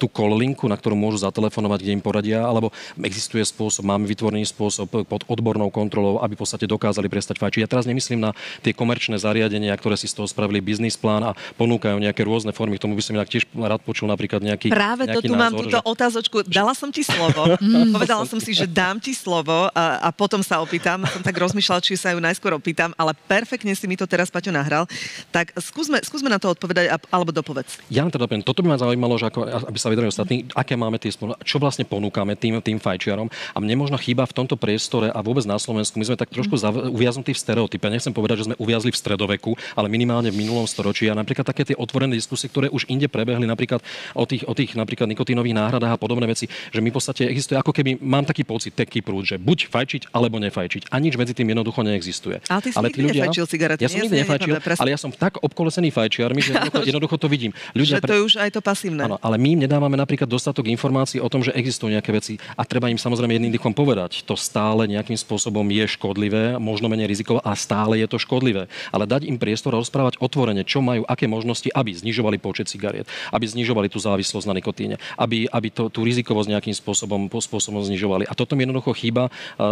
[0.00, 4.48] Tú call linku, na ktorú môžu zatelefonovať, kde im poradia, alebo existuje spôsob, máme vytvorený
[4.48, 7.60] spôsob pod odbornou kontrolou, aby v podstate dokázali prestať fajčiť.
[7.60, 8.30] Ja teraz nemyslím na
[8.64, 12.78] tie komerčné zariadenia, ktoré si z toho spravili biznis plán a ponúkajú nejaké rôzne formy.
[12.78, 15.42] K tomu by som inak tiež rád počul napríklad nejaký Práve nejaký to tu názor,
[15.42, 15.84] mám túto že...
[15.84, 16.36] otázočku.
[16.46, 17.42] Dala som ti slovo.
[17.96, 21.02] Povedala som si, že dám ti slovo a, a potom sa opýtam.
[21.10, 24.54] Som tak rozmýšľala, či sa ju najskôr opýtam, ale perfektne si mi to teraz Paťo
[24.54, 24.86] nahral.
[25.34, 27.82] Tak skúsme, skúsme na to odpovedať alebo dopovedz.
[27.90, 31.00] Ja teda poviem, toto by ma zaujímalo, že ako, aby sa vedeli ostatní, aké máme
[31.00, 33.26] tie spolu, čo vlastne ponúkame tým, tým fajčiarom.
[33.54, 36.54] A mne možno chýba v tomto priestore a vôbec na Slovensku, my sme tak trošku
[36.60, 37.88] zav- uviaznutí v stereotype.
[37.88, 41.08] Nechcem povedať, že sme uviazli v stredoveku, ale minimálne v minulom storočí.
[41.16, 43.80] Napríklad také tie otvorené diskusie, ktoré už inde prebehli, napríklad
[44.12, 47.56] o tých, o tých napríklad nikotínových náhradách a podobné veci, že my v podstate existuje
[47.56, 50.92] ako keby, mám taký pocit, taký prúd, že buď fajčiť alebo nefajčiť.
[50.92, 52.44] A nič medzi tým jednoducho neexistuje.
[52.46, 53.82] Ale ty si ale tí ľudia, nefajčil cigarety.
[53.82, 57.52] Ja som nikdy nefajčil, ale ja som tak obkolesený fajčiarmi, že jednoducho, jednoducho to vidím.
[57.72, 59.08] Ľudia že to je už aj to pasívne.
[59.08, 62.62] Áno, ale my im nedávame napríklad dostatok informácií o tom, že existujú nejaké veci a
[62.68, 64.26] treba im samozrejme jedným dýchom povedať.
[64.28, 68.68] To stále nejakým spôsobom je škodlivé, možno menej rizikové a stále je to škodlivé.
[68.92, 73.06] Ale dať im priestor a rozprávať otvorene, čo majú, aké možnosti, aby znižovali počet cigariet,
[73.30, 78.26] aby znižovali tú závislosť na nikotíne, aby, aby to, tú rizikovosť nejakým spôsobom, spôsobom znižovali.
[78.26, 79.30] A toto mi jednoducho chýba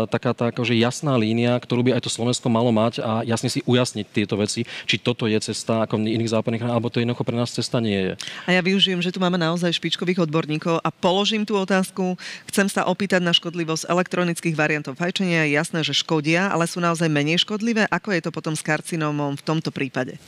[0.08, 3.60] taká tá akože jasná línia, ktorú by aj to Slovensko malo mať a jasne si
[3.66, 7.34] ujasniť tieto veci, či toto je cesta ako v iných západných alebo to jednoducho pre
[7.34, 8.12] nás cesta nie je.
[8.46, 12.14] A ja využijem, že tu máme naozaj špičkových odborníkov a položím tú otázku.
[12.46, 15.48] Chcem sa opýtať na škodlivosť elektronických variantov fajčenia.
[15.48, 17.88] Je jasné, že škodia, ale sú naozaj menej škodlivé.
[17.90, 20.20] Ako je to potom s karcinómom v tomto prípade?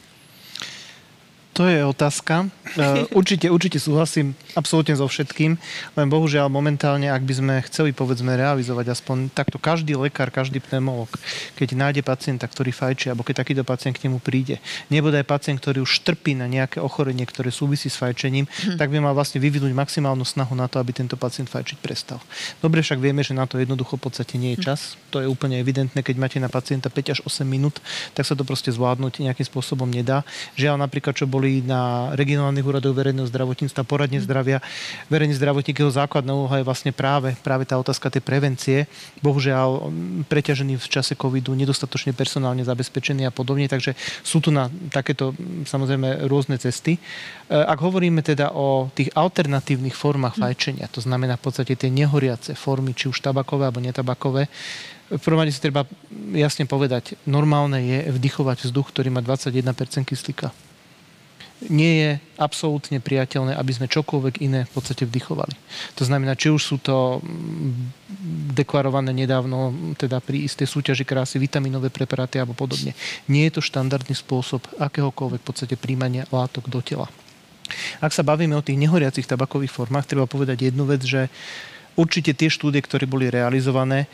[1.57, 2.53] To je otázka.
[2.77, 5.57] E, určite, určite súhlasím absolútne so všetkým,
[5.97, 11.09] len bohužiaľ momentálne, ak by sme chceli povedzme realizovať aspoň takto každý lekár, každý pneumolog,
[11.57, 14.61] keď nájde pacienta, ktorý fajčí, alebo keď takýto pacient k nemu príde,
[14.93, 18.77] nebude aj pacient, ktorý už trpí na nejaké ochorenie, ktoré súvisí s fajčením, hm.
[18.77, 22.21] tak by mal vlastne vyvinúť maximálnu snahu na to, aby tento pacient fajčiť prestal.
[22.61, 24.65] Dobre, však vieme, že na to jednoducho v podstate nie je hm.
[24.69, 25.01] čas.
[25.09, 27.81] To je úplne evidentné, keď máte na pacienta 5 až 8 minút,
[28.13, 30.21] tak sa to proste zvládnuť nejakým spôsobom nedá.
[30.61, 34.59] Žiaľ napríklad, čo boli boli na regionálnych úradoch verejného zdravotníctva, poradne zdravia.
[35.07, 38.91] Verejný zdravotník, jeho základná úloha je vlastne práve, práve tá otázka tej prevencie.
[39.23, 39.87] Bohužiaľ,
[40.27, 43.95] preťažený v čase covidu, nedostatočne personálne zabezpečený a podobne, takže
[44.27, 45.39] sú tu na takéto
[45.71, 46.99] samozrejme rôzne cesty.
[46.99, 52.59] E, ak hovoríme teda o tých alternatívnych formách fajčenia, to znamená v podstate tie nehoriace
[52.59, 54.51] formy, či už tabakové alebo netabakové,
[55.07, 55.87] v prvom rade si treba
[56.35, 59.63] jasne povedať, normálne je vdychovať vzduch, ktorý má 21%
[60.03, 60.51] kyslíka
[61.65, 65.57] nie je absolútne priateľné, aby sme čokoľvek iné v podstate vdychovali.
[65.97, 71.89] To znamená, či už sú to mm, deklarované nedávno, teda pri istej súťaži krásy, vitaminové
[71.89, 72.93] preparáty alebo podobne.
[73.25, 77.09] Nie je to štandardný spôsob akéhokoľvek v podstate príjmania látok do tela.
[77.99, 81.33] Ak sa bavíme o tých nehoriacich tabakových formách, treba povedať jednu vec, že
[81.99, 84.07] určite tie štúdie, ktoré boli realizované,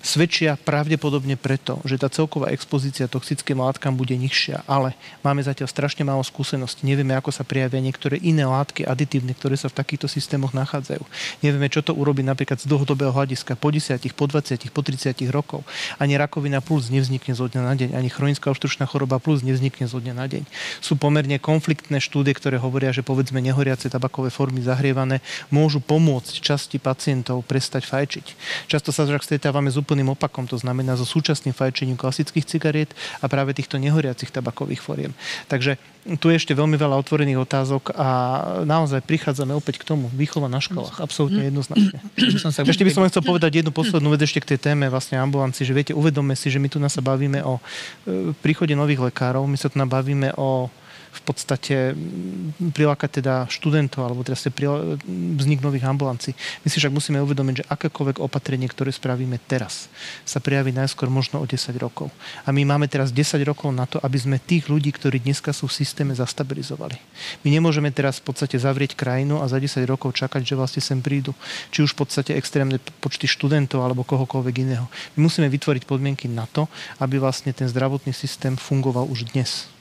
[0.00, 6.02] svedčia pravdepodobne preto, že tá celková expozícia toxickým látkam bude nižšia, ale máme zatiaľ strašne
[6.02, 6.88] málo skúseností.
[6.88, 11.04] Nevieme, ako sa prijavia niektoré iné látky aditívne, ktoré sa v takýchto systémoch nachádzajú.
[11.44, 15.60] Nevieme, čo to urobí napríklad z dlhodobého hľadiska po 10, po 20, po 30 rokov.
[16.00, 20.00] Ani rakovina plus nevznikne zo dňa na deň, ani chronická obštručná choroba plus nevznikne zo
[20.00, 20.42] dňa na deň.
[20.80, 25.20] Sú pomerne konfliktné štúdie, ktoré hovoria, že povedzme nehoriace tabakové formy zahrievané
[25.52, 28.26] môžu pomôcť časti pacientov prestať fajčiť.
[28.66, 33.26] Často sa však stretávame s úplným opakom, to znamená so súčasným fajčením klasických cigariet a
[33.26, 35.10] práve týchto nehoriacich tabakových foriem.
[35.50, 35.82] Takže
[36.22, 38.08] tu je ešte veľmi veľa otvorených otázok a
[38.62, 40.06] naozaj prichádzame opäť k tomu.
[40.14, 41.98] Výchova na školách, absolútne jednoznačne.
[42.70, 45.74] ešte by som chcel povedať jednu poslednú vec ešte k tej téme vlastne ambulanci, že
[45.74, 47.58] viete, uvedome si, že my tu nás sa bavíme o
[48.06, 50.70] e, príchode nových lekárov, my sa tu nabavíme o
[51.10, 54.38] v podstate mm, prilákať teda študentov alebo teda
[55.36, 56.32] vznik nových ambulancií.
[56.62, 59.90] My si však musíme uvedomiť, že akékoľvek opatrenie, ktoré spravíme teraz,
[60.22, 62.14] sa prijaví najskôr možno o 10 rokov.
[62.46, 65.66] A my máme teraz 10 rokov na to, aby sme tých ľudí, ktorí dneska sú
[65.66, 66.94] v systéme, zastabilizovali.
[67.42, 71.02] My nemôžeme teraz v podstate zavrieť krajinu a za 10 rokov čakať, že vlastne sem
[71.02, 71.34] prídu.
[71.74, 74.86] Či už v podstate extrémne počty študentov alebo kohokoľvek iného.
[75.18, 76.70] My musíme vytvoriť podmienky na to,
[77.02, 79.79] aby vlastne ten zdravotný systém fungoval už dnes.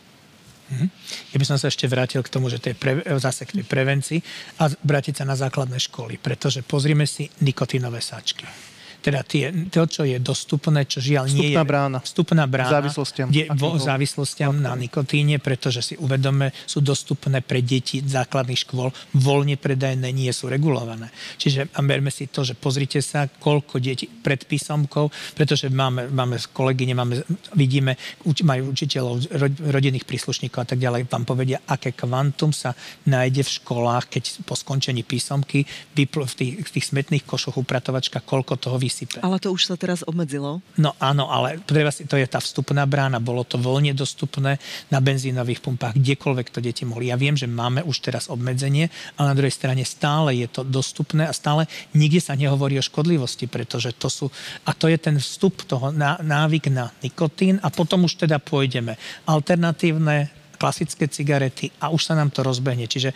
[0.69, 0.87] Mhm.
[1.33, 3.65] Ja by som sa ešte vrátil k tomu, že to je pre, zase k tej
[3.65, 4.19] prevencii
[4.61, 8.68] a vrátiť sa na základné školy, pretože pozrime si nikotínové sáčky
[8.99, 11.63] teda tie, to, čo je dostupné, čo žiaľ nie je...
[11.63, 12.03] brána.
[12.03, 12.83] Vstupná brána.
[12.83, 13.31] Závislostiam.
[13.31, 19.55] Kde, vo závislostiam na nikotíne, pretože si uvedome, sú dostupné pre deti základných škôl, voľne
[19.55, 21.07] predajné, nie sú regulované.
[21.39, 26.35] Čiže a berme si to, že pozrite sa, koľko detí pred písomkou, pretože máme, máme
[26.51, 27.23] kolegyne, máme,
[27.55, 27.95] vidíme,
[28.43, 29.31] majú učiteľov,
[29.71, 32.75] rodinných príslušníkov a tak ďalej, vám povedia, aké kvantum sa
[33.07, 36.03] nájde v školách, keď po skončení písomky v
[36.35, 39.21] tých, v tých smetných košoch upratovačka, koľko toho vy vysype.
[39.21, 40.65] Ale to už sa teraz obmedzilo.
[40.81, 43.21] No áno, ale treba si, to je tá vstupná brána.
[43.21, 44.57] Bolo to voľne dostupné
[44.89, 47.13] na benzínových pumpách, kdekoľvek to deti mohli.
[47.13, 48.89] Ja viem, že máme už teraz obmedzenie,
[49.21, 53.45] ale na druhej strane stále je to dostupné a stále nikde sa nehovorí o škodlivosti,
[53.45, 54.25] pretože to sú,
[54.65, 55.93] a to je ten vstup toho
[56.25, 58.97] návyk na nikotín a potom už teda pôjdeme.
[59.29, 62.83] Alternatívne klasické cigarety a už sa nám to rozbehne.
[62.83, 63.15] Čiže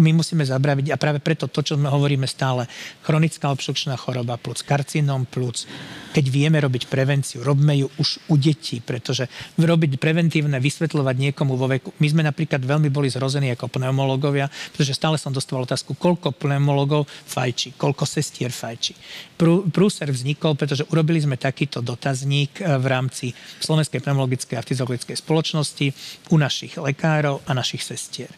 [0.00, 2.64] my musíme zabraviť a práve preto to, čo sme hovoríme stále,
[3.04, 5.68] chronická obšukčná choroba plus karcinom plus,
[6.16, 9.28] keď vieme robiť prevenciu, robme ju už u detí, pretože
[9.60, 11.92] robiť preventívne, vysvetľovať niekomu vo veku.
[12.00, 17.04] My sme napríklad veľmi boli zrození ako pneumológovia, pretože stále som dostával otázku, koľko pneumologov
[17.08, 18.94] fajčí, koľko sestier fajčí.
[19.74, 23.26] Prúser vznikol, pretože urobili sme takýto dotazník eh, v rámci
[23.58, 25.86] Slovenskej pneumologickej a fyziologickej spoločnosti
[26.30, 28.30] u našich našich lekárov a našich sestier.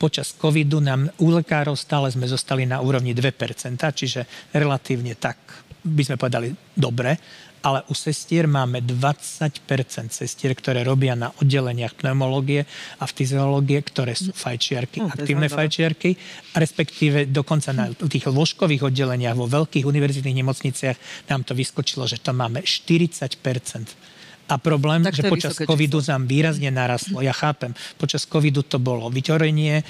[0.00, 4.24] Počas covidu nám u lekárov stále sme zostali na úrovni 2%, čiže
[4.56, 5.36] relatívne tak
[5.84, 7.20] by sme povedali dobre,
[7.60, 9.60] ale u sestier máme 20%
[10.08, 12.64] sestier, ktoré robia na oddeleniach pneumológie
[12.96, 16.16] a fyziológie, ktoré sú fajčiarky, no, aktívne fajčiarky,
[16.56, 22.32] respektíve dokonca na tých ložkových oddeleniach vo veľkých univerzitných nemocniciach nám to vyskočilo, že to
[22.32, 24.15] máme 40%
[24.46, 27.18] a problém, tak že počas covidu nám výrazne narastlo.
[27.18, 29.82] Ja chápem, počas covidu to bolo vyťorenie,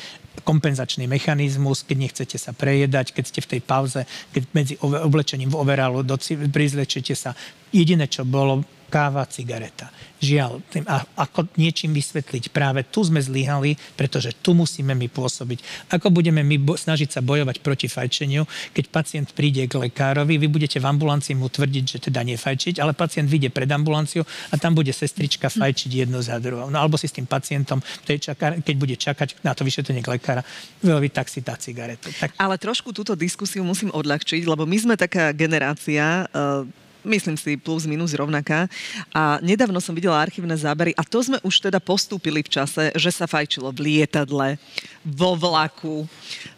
[0.45, 4.01] kompenzačný mechanizmus, keď nechcete sa prejedať, keď ste v tej pauze,
[4.33, 6.05] keď medzi oblečením v overálu
[6.53, 7.33] prizlečete sa.
[7.73, 9.91] Jediné, čo bolo, káva, cigareta.
[10.17, 15.91] Žiaľ, tým, a ako niečím vysvetliť, práve tu sme zlyhali, pretože tu musíme my pôsobiť.
[15.93, 20.49] Ako budeme my bo- snažiť sa bojovať proti fajčeniu, keď pacient príde k lekárovi, vy
[20.49, 24.73] budete v ambulancii mu tvrdiť, že teda nefajčiť, ale pacient vyjde pred ambulanciu a tam
[24.73, 26.73] bude sestrička fajčiť jedno za druhou.
[26.73, 30.41] No alebo si s tým pacientom, keď bude čakať na to vyšetrenie k lekára,
[30.81, 32.09] vyloviť tak si tá cigaretu.
[32.17, 32.33] Tak...
[32.41, 37.87] Ale trošku túto diskusiu musím odľahčiť, lebo my sme taká generácia, uh myslím si plus
[37.87, 38.67] minus rovnaká.
[39.15, 43.11] A nedávno som videla archívne zábery a to sme už teda postúpili v čase, že
[43.15, 44.59] sa fajčilo v lietadle,
[45.07, 46.03] vo vlaku.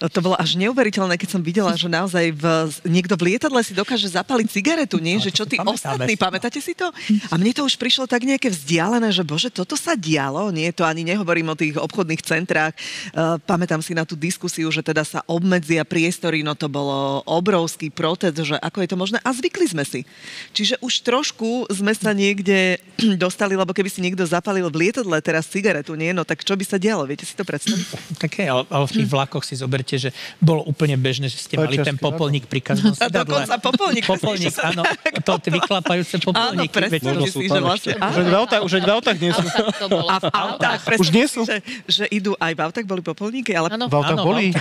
[0.00, 2.44] To bolo až neuveriteľné, keď som videla, že naozaj v,
[2.88, 5.20] niekto v lietadle si dokáže zapaliť cigaretu, nie?
[5.20, 6.88] Že čo tí ostatní, pamätáte si to?
[7.28, 10.72] A mne to už prišlo tak nejaké vzdialené, že bože, toto sa dialo, nie?
[10.72, 12.72] To ani nehovorím o tých obchodných centrách.
[13.12, 17.92] Uh, pamätám si na tú diskusiu, že teda sa obmedzia priestory, no to bolo obrovský
[17.92, 19.18] protest, že ako je to možné.
[19.20, 20.08] A zvykli sme si.
[20.56, 22.80] Čiže už trošku sme sa niekde
[23.22, 26.16] dostali, lebo keby si niekto zapalil v lietadle teraz cigaretu, nie?
[26.16, 27.04] No tak čo by sa dialo?
[27.04, 27.86] Viete si to predstaviť?
[28.24, 30.10] Také, ale, ale v tých vlakoch si zoberte, že
[30.40, 33.44] bolo úplne bežné, že ste mali ten popolník pri každom sedadle.
[33.44, 34.04] Dokonca popolník.
[34.08, 34.82] popolník, áno.
[35.28, 36.72] To vyklapajúce popolníky.
[36.72, 37.92] Áno, predstavte si, že vlastne...
[38.64, 39.44] Už už v autách nie sú.
[40.08, 41.42] A v autách, už nie sú.
[41.44, 43.68] Že, že idú, aj v autách boli popolníky, ale...
[43.74, 44.54] V autách boli.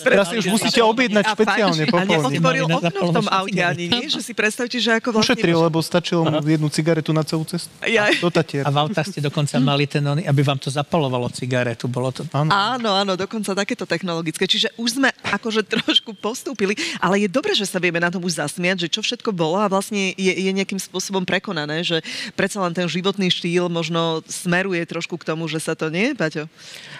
[0.00, 2.10] Teraz si už musíte objednať špeciálne popolník.
[2.10, 5.34] A neotvoril okno v tom aute ani nie, že si predstavte, že ako vlastne...
[5.34, 7.72] Ušetril, lebo stačilo mu jednu cigaretu na celú cestu.
[7.88, 8.12] Ja.
[8.20, 8.62] Do Tatier.
[8.62, 11.88] A v autách ste dokonca mali ten, aby vám to zapalovalo cigaretu.
[11.88, 12.28] Bolo to...
[12.36, 14.44] Áno, áno, áno dokonca takéto technologické.
[14.44, 18.36] Čiže už sme akože trošku postúpili, ale je dobré, že sa vieme na tom už
[18.36, 22.04] zasmiať, že čo všetko bolo a vlastne je, je nejakým spôsobom prekonané, že
[22.36, 26.50] predsa len ten životný štýl možno smeruje trošku k tomu, že sa to nie, Paťo?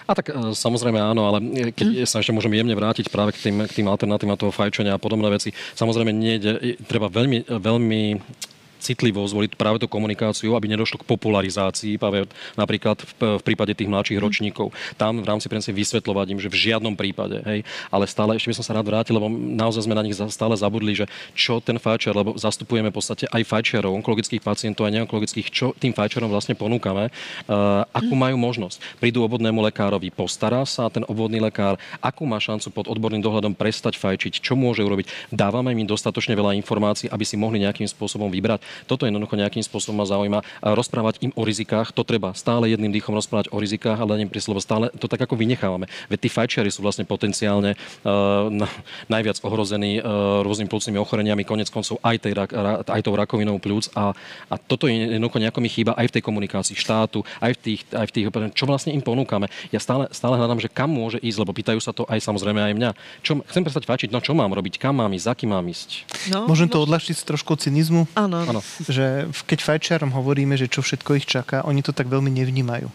[0.07, 1.37] A tak e, samozrejme áno, ale
[1.75, 2.09] keď hm.
[2.09, 5.27] sa ešte môžeme jemne vrátiť práve k tým, k tým alternatívam toho fajčenia a podobné
[5.29, 6.39] veci, samozrejme nie,
[6.87, 8.21] treba veľmi, veľmi me
[8.81, 12.25] citlivo zvoliť práve tú komunikáciu, aby nedošlo k popularizácii, práve
[12.57, 14.25] napríklad v, v prípade tých mladších mm.
[14.25, 14.73] ročníkov.
[14.97, 17.61] Tam v rámci prevencie vysvetľovať im, že v žiadnom prípade, hej,
[17.93, 20.97] ale stále ešte by som sa rád vrátil, lebo naozaj sme na nich stále zabudli,
[20.97, 21.05] že
[21.37, 25.93] čo ten fajčiar, lebo zastupujeme v podstate aj fajčiarov, onkologických pacientov a neonkologických, čo tým
[25.93, 28.81] fajčiarom vlastne ponúkame, uh, akú majú možnosť.
[28.97, 33.99] Prídu obvodnému lekárovi, postará sa ten obvodný lekár, akú má šancu pod odborným dohľadom prestať
[33.99, 35.29] fajčiť, čo môže urobiť.
[35.29, 38.63] Dávame im dostatočne veľa informácií, aby si mohli nejakým spôsobom vybrať.
[38.85, 40.39] Toto jednoducho nejakým spôsobom ma zaujíma.
[40.63, 44.31] A rozprávať im o rizikách, to treba stále jedným dýchom rozprávať o rizikách, ale neviem
[44.31, 45.87] pri slovo stále to tak ako vynechávame.
[46.07, 48.47] Veď tí fajčiari sú vlastne potenciálne uh,
[49.07, 54.15] najviac ohrození uh, rôznymi plúcnymi ochoreniami, konec koncov aj, tej, aj tou rakovinou pľúc a,
[54.47, 57.81] a toto je jednoducho nejako mi chýba aj v tej komunikácii štátu, aj v tých,
[57.91, 59.51] aj v tých čo vlastne im ponúkame.
[59.69, 62.73] Ja stále, stále hľadám, že kam môže ísť, lebo pýtajú sa to aj samozrejme aj
[62.77, 62.89] mňa.
[63.21, 65.89] Čo, chcem prestať fajčiť, no čo mám robiť, kam mám ísť, za kým mám ísť.
[66.31, 68.07] No, Môžem to odľahčiť s trošku cynizmu?
[68.15, 68.60] Áno.
[68.87, 72.87] Že keď fajčiarom hovoríme, že čo všetko ich čaká, oni to tak veľmi nevnímajú.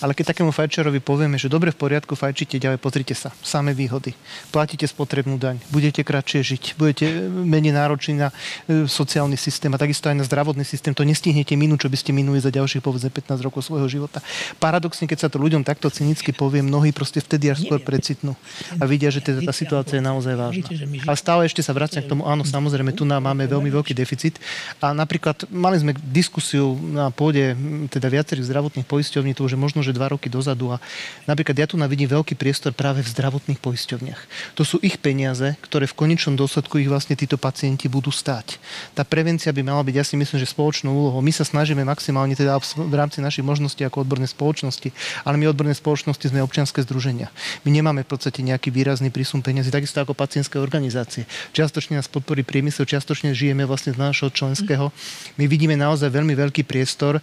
[0.00, 4.14] Ale keď takému fajčiarovi povieme, že dobre v poriadku fajčíte ďalej, pozrite sa, samé výhody.
[4.54, 8.28] Platíte spotrebnú daň, budete kratšie žiť, budete menej nároční na
[8.70, 10.94] e, sociálny systém a takisto aj na zdravotný systém.
[10.94, 14.22] To nestihnete minúť, čo by ste minuli za ďalších povedzme 15 rokov svojho života.
[14.62, 18.38] Paradoxne, keď sa to ľuďom takto cynicky povie, mnohí proste vtedy až skôr precitnú
[18.78, 20.66] a vidia, že teda tá situácia je naozaj vážna.
[21.04, 24.38] Ale stále ešte sa vraciam k tomu, áno, samozrejme, tu nám máme veľmi veľký deficit
[24.78, 27.54] a napríklad mali sme diskusiu na pôde
[27.94, 30.82] teda viacerých zdravotných poisťovní, to už je možno, že dva roky dozadu a
[31.30, 34.20] napríklad ja tu vidím veľký priestor práve v zdravotných poisťovniach.
[34.58, 38.58] To sú ich peniaze, ktoré v konečnom dôsledku ich vlastne títo pacienti budú stáť.
[38.98, 41.22] Tá prevencia by mala byť, ja si myslím, že spoločnou úlohou.
[41.22, 44.90] My sa snažíme maximálne teda v rámci našich možností ako odborné spoločnosti,
[45.22, 47.30] ale my odborné spoločnosti sme občianske združenia.
[47.62, 51.28] My nemáme v podstate nejaký výrazný prísun peniazy, takisto ako pacientské organizácie.
[51.54, 54.90] Čiastočne nás podporí priemysel, čiastočne žijeme vlastne z nášho členského.
[55.36, 57.20] My vidíme naozaj veľmi veľký priestor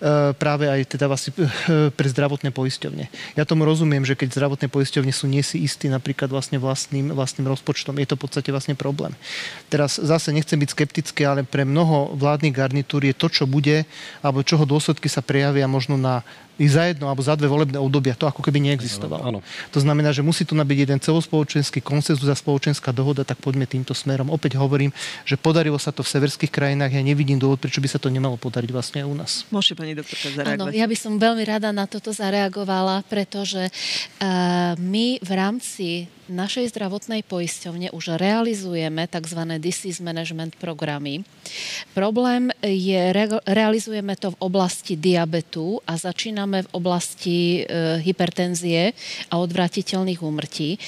[0.00, 3.12] E, práve aj teda vlastne e, pre zdravotné poisťovne.
[3.36, 7.44] Ja tomu rozumiem, že keď zdravotné poisťovne sú nie si istí napríklad vlastne vlastným, vlastným
[7.44, 9.12] rozpočtom, je to v podstate vlastne problém.
[9.68, 13.84] Teraz zase nechcem byť skeptický, ale pre mnoho vládnych garnitúr je to, čo bude,
[14.24, 16.24] alebo čoho dôsledky sa prejavia možno na
[16.60, 19.24] i za jedno alebo za dve volebné obdobia to ako keby neexistovalo.
[19.24, 19.40] Áno.
[19.72, 23.96] To znamená, že musí tu nabyť jeden celospoločenský konsenzus a spoločenská dohoda, tak poďme týmto
[23.96, 24.28] smerom.
[24.28, 24.92] Opäť hovorím,
[25.24, 28.36] že podarilo sa to v severských krajinách, ja nevidím dôvod, prečo by sa to nemalo
[28.36, 29.32] podariť vlastne aj u nás.
[29.48, 30.68] Môže pani doktorka zareagovať.
[30.68, 35.88] Áno, ja by som veľmi rada na toto zareagovala, pretože uh, my v rámci
[36.30, 39.40] našej zdravotnej poisťovne už realizujeme tzv.
[39.58, 41.26] disease management programy.
[41.92, 48.94] Problém je, re- realizujeme to v oblasti diabetu a začíname v oblasti e, hypertenzie
[49.28, 50.78] a odvratiteľných úmrtí.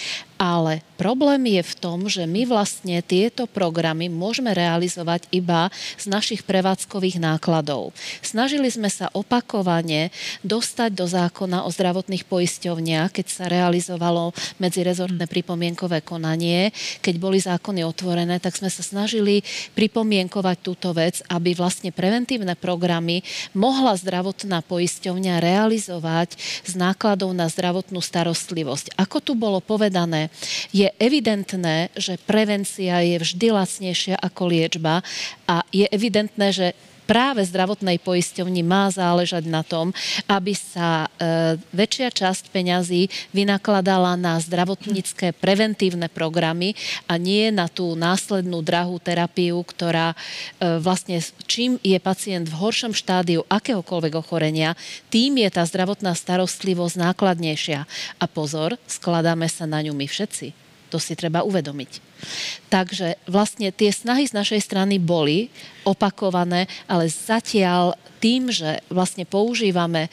[0.40, 6.42] Ale problém je v tom, že my vlastne tieto programy môžeme realizovať iba z našich
[6.42, 7.94] prevádzkových nákladov.
[8.22, 10.10] Snažili sme sa opakovane
[10.42, 16.74] dostať do zákona o zdravotných poisťovniach, keď sa realizovalo medzirezortné pripomienkové konanie,
[17.06, 19.46] keď boli zákony otvorené, tak sme sa snažili
[19.78, 23.22] pripomienkovať túto vec, aby vlastne preventívne programy
[23.54, 26.34] mohla zdravotná poisťovňa realizovať
[26.66, 28.98] z nákladov na zdravotnú starostlivosť.
[28.98, 30.31] Ako tu bolo povedané,
[30.72, 35.00] je evidentné, že prevencia je vždy lacnejšia ako liečba
[35.48, 36.66] a je evidentné, že
[37.12, 39.92] práve zdravotnej poisťovni má záležať na tom,
[40.24, 46.72] aby sa e, väčšia časť peňazí vynakladala na zdravotnícke preventívne programy
[47.04, 52.96] a nie na tú následnú drahú terapiu, ktorá e, vlastne čím je pacient v horšom
[52.96, 54.72] štádiu akéhokoľvek ochorenia,
[55.12, 57.84] tým je tá zdravotná starostlivosť nákladnejšia.
[58.16, 60.56] A pozor, skladáme sa na ňu my všetci.
[60.88, 62.11] To si treba uvedomiť.
[62.72, 65.52] Takže vlastne tie snahy z našej strany boli
[65.82, 70.10] opakované, ale zatiaľ tým, že vlastne používame e,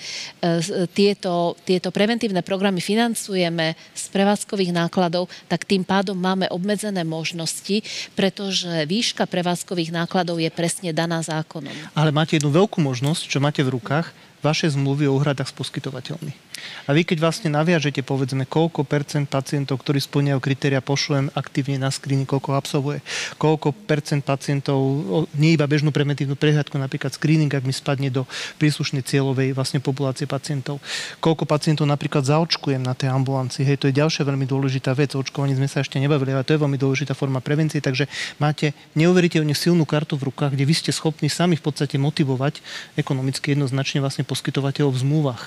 [0.90, 7.86] tieto, tieto preventívne programy, financujeme z prevádzkových nákladov, tak tým pádom máme obmedzené možnosti,
[8.18, 11.94] pretože výška prevádzkových nákladov je presne daná zákonom.
[11.94, 14.10] Ale máte jednu veľkú možnosť, čo máte v rukách,
[14.40, 16.32] vaše zmluvy o úhradách s poskytovateľmi.
[16.88, 21.88] A vy keď vlastne naviažete, povedzme, koľko percent pacientov, ktorí splňajú kritéria, pošlem aktívne na
[21.88, 23.00] screening, koľko absolvuje,
[23.40, 24.80] koľko percent pacientov,
[25.40, 28.28] nie iba bežnú preventívnu prehľadku, napríklad screening, ak mi spadne do
[28.60, 30.84] príslušnej cieľovej vlastne populácie pacientov,
[31.24, 33.64] koľko pacientov napríklad zaočkujem na tej ambulancii.
[33.64, 35.16] Hej, to je ďalšia veľmi dôležitá vec.
[35.16, 38.76] O očkovaní sme sa ešte nebavili, ale to je veľmi dôležitá forma prevencie, takže máte
[39.00, 42.60] neuveriteľne silnú kartu v rukách, kde vy ste schopní sami v podstate motivovať
[43.00, 45.44] ekonomicky jednoznačne vlastne poskytovateľov v zmluvách.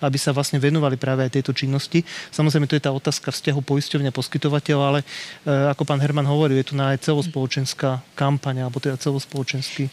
[0.00, 2.00] aby sa vlastne venovali práve aj tejto činnosti.
[2.32, 5.06] Samozrejme, to je tá otázka vzťahu poisťovňa poskytovateľ, ale e,
[5.68, 9.92] ako pán Herman hovorí, je tu na aj celospoločenská kampaň, alebo teda celospoločenský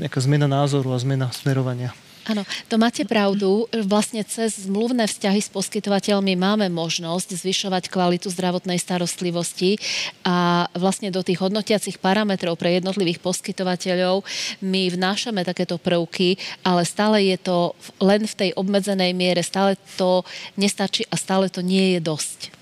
[0.00, 1.92] nejaká zmena názoru a zmena smerovania.
[2.28, 3.64] Áno, to máte pravdu.
[3.88, 9.80] Vlastne cez zmluvné vzťahy s poskytovateľmi máme možnosť zvyšovať kvalitu zdravotnej starostlivosti
[10.28, 14.28] a vlastne do tých hodnotiacich parametrov pre jednotlivých poskytovateľov
[14.60, 20.20] my vnášame takéto prvky, ale stále je to len v tej obmedzenej miere, stále to
[20.60, 22.57] nestačí a stále to nie je dosť.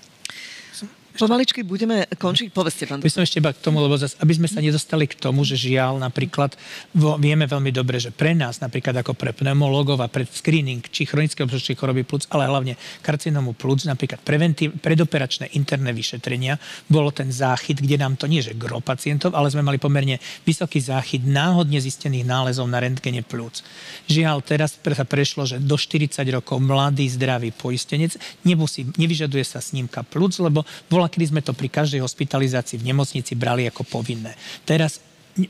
[1.17, 2.53] Pomaličky budeme končiť.
[2.53, 5.17] Povedzte, pán By som ešte iba k tomu, lebo zase, aby sme sa nedostali k
[5.17, 6.53] tomu, že žiaľ napríklad
[6.93, 11.09] vo, vieme veľmi dobre, že pre nás, napríklad ako pre pneumologov a pre screening či
[11.09, 17.33] chronické obstrukčné choroby plúc, ale hlavne karcinómu plúc, napríklad preventív, predoperačné interné vyšetrenia, bolo ten
[17.33, 21.81] záchyt, kde nám to nie, že gro pacientov, ale sme mali pomerne vysoký záchyt náhodne
[21.81, 23.65] zistených nálezov na rentgene plúc.
[24.05, 28.13] Žiaľ, teraz sa prešlo, že do 40 rokov mladý, zdravý poistenec
[28.45, 32.91] nemusí, nevyžaduje sa snímka plúc, lebo bola bola, kedy sme to pri každej hospitalizácii v
[32.91, 34.35] nemocnici brali ako povinné.
[34.67, 34.99] Teraz
[35.39, 35.47] e,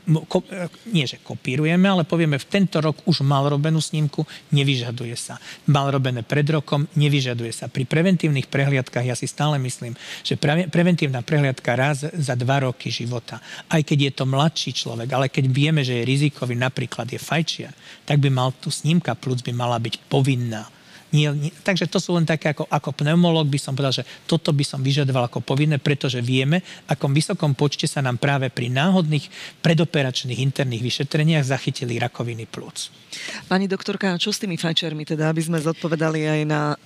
[0.94, 4.22] nie, že kopírujeme, ale povieme, v tento rok už mal robenú snímku,
[4.54, 5.42] nevyžaduje sa.
[5.66, 7.66] Mal robené pred rokom, nevyžaduje sa.
[7.66, 12.94] Pri preventívnych prehliadkách ja si stále myslím, že pre, preventívna prehliadka raz za dva roky
[12.94, 17.18] života, aj keď je to mladší človek, ale keď vieme, že je rizikový, napríklad je
[17.18, 17.74] fajčiar,
[18.06, 20.77] tak by mal tu snímka plus by mala byť povinná
[21.08, 24.52] nie, nie, takže to sú len také, ako, ako pneumolog by som povedal, že toto
[24.52, 29.24] by som vyžadoval ako povinné, pretože vieme, akom vysokom počte sa nám práve pri náhodných
[29.64, 32.92] predoperačných interných vyšetreniach zachytili rakoviny plúc.
[33.48, 36.76] Pani doktorka, čo s tými fajčermi, teda, aby sme zodpovedali aj na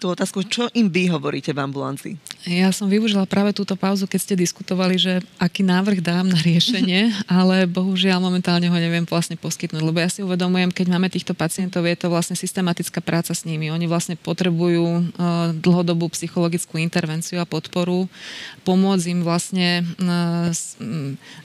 [0.00, 2.14] tú otázku, čo im vy hovoríte v ambulancii?
[2.42, 7.14] Ja som využila práve túto pauzu, keď ste diskutovali, že aký návrh dám na riešenie,
[7.30, 11.86] ale bohužiaľ momentálne ho neviem vlastne poskytnúť, lebo ja si uvedomujem, keď máme týchto pacientov,
[11.86, 13.70] je to vlastne systematická práca s nimi.
[13.70, 18.10] Oni vlastne potrebujú uh, dlhodobú psychologickú intervenciu a podporu,
[18.66, 20.50] pomôcť im vlastne uh,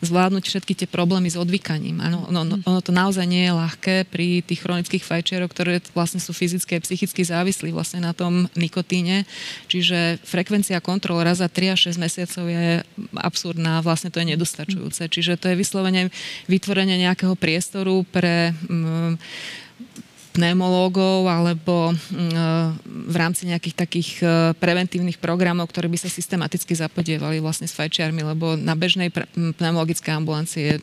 [0.01, 2.01] zvládnuť všetky tie problémy s odvykaním.
[2.01, 6.17] Ano, no, no, ono to naozaj nie je ľahké pri tých chronických fajčerov, ktoré vlastne
[6.17, 9.29] sú fyzicky a psychicky závislí vlastne na tom nikotíne.
[9.69, 12.79] Čiže frekvencia kontrol raz za 3 až 6 mesiacov je
[13.19, 15.11] absurdná, vlastne to je nedostačujúce.
[15.11, 16.07] Čiže to je vyslovene
[16.47, 19.19] vytvorenie nejakého priestoru pre um,
[20.37, 27.41] pneumológov alebo mm, v rámci nejakých takých e, preventívnych programov, ktoré by sa systematicky zapodievali
[27.41, 30.77] vlastne s fajčiarmi, lebo na bežnej pneumologickej ambulancie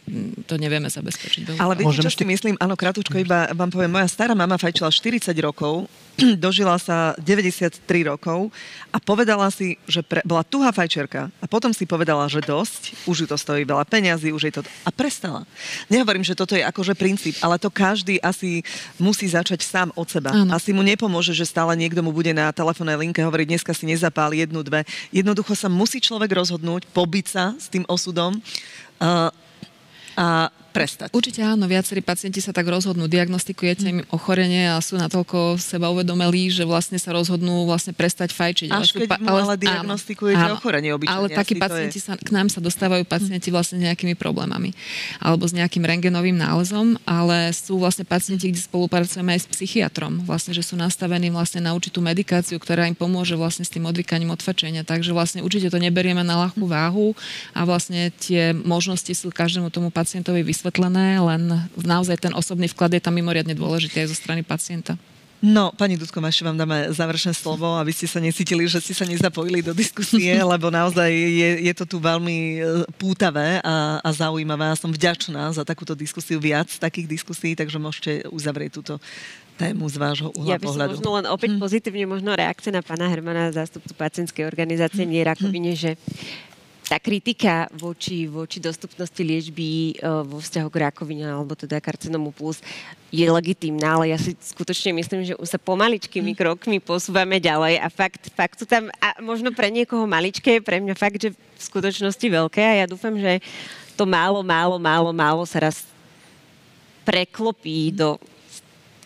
[0.51, 1.63] to nevieme zabezpečiť.
[1.63, 2.59] Ale viete, čo si myslím?
[2.59, 3.95] Áno, krátko iba vám poviem.
[3.95, 5.87] Moja stará mama fajčila 40 rokov
[6.45, 8.51] dožila sa 93 rokov
[8.95, 13.17] a povedala si, že pre, bola tuhá fajčerka a potom si povedala, že dosť, už
[13.25, 14.63] ju to stojí veľa peňazí, už jej to...
[14.87, 15.43] A prestala.
[15.91, 18.63] Nehovorím, že toto je akože princíp, ale to každý asi
[18.99, 20.31] musí začať sám od seba.
[20.31, 20.55] Ano.
[20.55, 24.31] Asi mu nepomôže, že stále niekto mu bude na telefónnej linke hovoriť, dneska si nezapál
[24.31, 24.87] jednu, dve.
[25.11, 28.39] Jednoducho sa musí človek rozhodnúť, pobiť sa s tým osudom
[29.03, 29.31] uh,
[30.15, 31.15] a prestať.
[31.15, 36.51] Určite áno, viacerí pacienti sa tak rozhodnú, diagnostikujete im ochorenie a sú natoľko seba uvedomelí,
[36.51, 38.75] že vlastne sa rozhodnú vlastne prestať fajčiť.
[38.75, 41.15] Až keď mu ale, ale diagnostikujete áno, ochorenie obyčajne.
[41.15, 42.11] Ale takí pacienti je...
[42.11, 44.75] sa, k nám sa dostávajú pacienti vlastne nejakými problémami
[45.23, 50.51] alebo s nejakým rengenovým nálezom, ale sú vlastne pacienti, kde spolupracujeme aj s psychiatrom, vlastne,
[50.51, 54.83] že sú nastavení vlastne na určitú medikáciu, ktorá im pomôže vlastne s tým odvykaním odfačenia.
[54.83, 57.15] Takže vlastne určite to neberieme na ľahkú váhu
[57.55, 62.97] a vlastne tie možnosti sú každému tomu pacientovi vysvetlené vysvetlené, len naozaj ten osobný vklad
[62.97, 64.97] je tam mimoriadne dôležitý aj zo strany pacienta.
[65.45, 69.05] No, pani Dudko, ešte vám dáme záverečné slovo, aby ste sa necítili, že ste sa
[69.05, 72.59] nezapojili do diskusie, lebo naozaj je, je to tu veľmi e,
[72.97, 74.73] pútavé a, a zaujímavé.
[74.73, 78.97] A som vďačná za takúto diskusiu, viac takých diskusí, takže môžete uzavrieť túto
[79.61, 80.93] tému z vášho uhla ja by pohľadu.
[80.97, 81.61] možno len opäť hm.
[81.61, 85.13] pozitívne možno reakcia na pána Hermana, zástupcu pacientskej organizácie hm.
[85.13, 86.01] Nie rakovine, že
[86.85, 92.61] tá kritika voči, voči dostupnosti liečby uh, vo vzťahu k rakovine alebo teda karcinomu plus
[93.09, 96.39] je legitímna, ale ja si skutočne myslím, že už sa pomaličkými hm.
[96.39, 100.95] krokmi posúvame ďalej a fakt, fakt sú tam, a možno pre niekoho maličké, pre mňa
[100.99, 103.41] fakt, že v skutočnosti veľké a ja dúfam, že
[103.95, 105.87] to málo, málo, málo, málo sa raz
[107.07, 108.19] preklopí do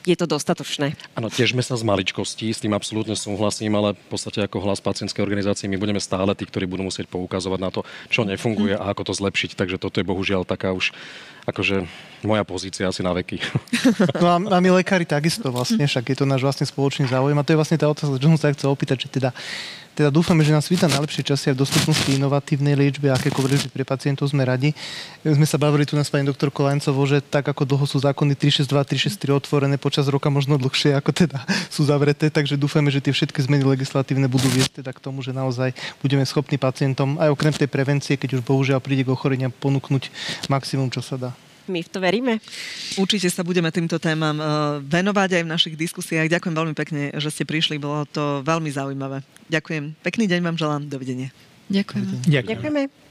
[0.09, 0.97] je to dostatočné.
[1.13, 5.21] Áno, tiežme sa z maličkostí, s tým absolútne súhlasím, ale v podstate ako hlas pacientskej
[5.21, 9.13] organizácie my budeme stále tí, ktorí budú musieť poukazovať na to, čo nefunguje a ako
[9.13, 9.61] to zlepšiť.
[9.61, 10.97] Takže toto je bohužiaľ taká už
[11.49, 11.89] akože
[12.29, 13.41] moja pozícia asi na veky.
[14.19, 17.47] No a, a my lekári takisto vlastne, však je to náš vlastne spoločný záujem a
[17.47, 19.31] to je vlastne tá otázka, čo som sa chcel opýtať, že teda
[19.99, 23.83] Teda dúfame, že nás víta najlepšie časy aj v dostupnosti inovatívnej liečby, akékoľvek liečby pre
[23.83, 24.71] pacientov sme radi.
[25.27, 28.39] Sme sa bavili tu na s pani doktor Kolancovou, že tak ako dlho sú zákony
[28.39, 28.79] 362,
[29.19, 31.43] 363 otvorené počas roka, možno dlhšie ako teda
[31.75, 35.35] sú zavreté, takže dúfame, že tie všetky zmeny legislatívne budú viesť teda k tomu, že
[35.35, 40.15] naozaj budeme schopní pacientom aj okrem tej prevencie, keď už bohužiaľ príde k ochoreniam, ponúknuť
[40.47, 41.48] maximum, čo sa dá.
[41.69, 42.33] My v to veríme.
[42.97, 44.47] Určite sa budeme týmto témam eh,
[44.83, 46.33] venovať aj v našich diskusiách.
[46.33, 49.21] Ďakujem veľmi pekne, že ste prišli, bolo to veľmi zaujímavé.
[49.53, 50.01] Ďakujem.
[50.01, 50.83] Pekný deň vám želám.
[50.89, 51.29] Dovidenia.
[51.69, 52.25] Ďakujem.
[52.25, 52.49] Ďakujem.
[52.49, 53.08] Ďakujeme.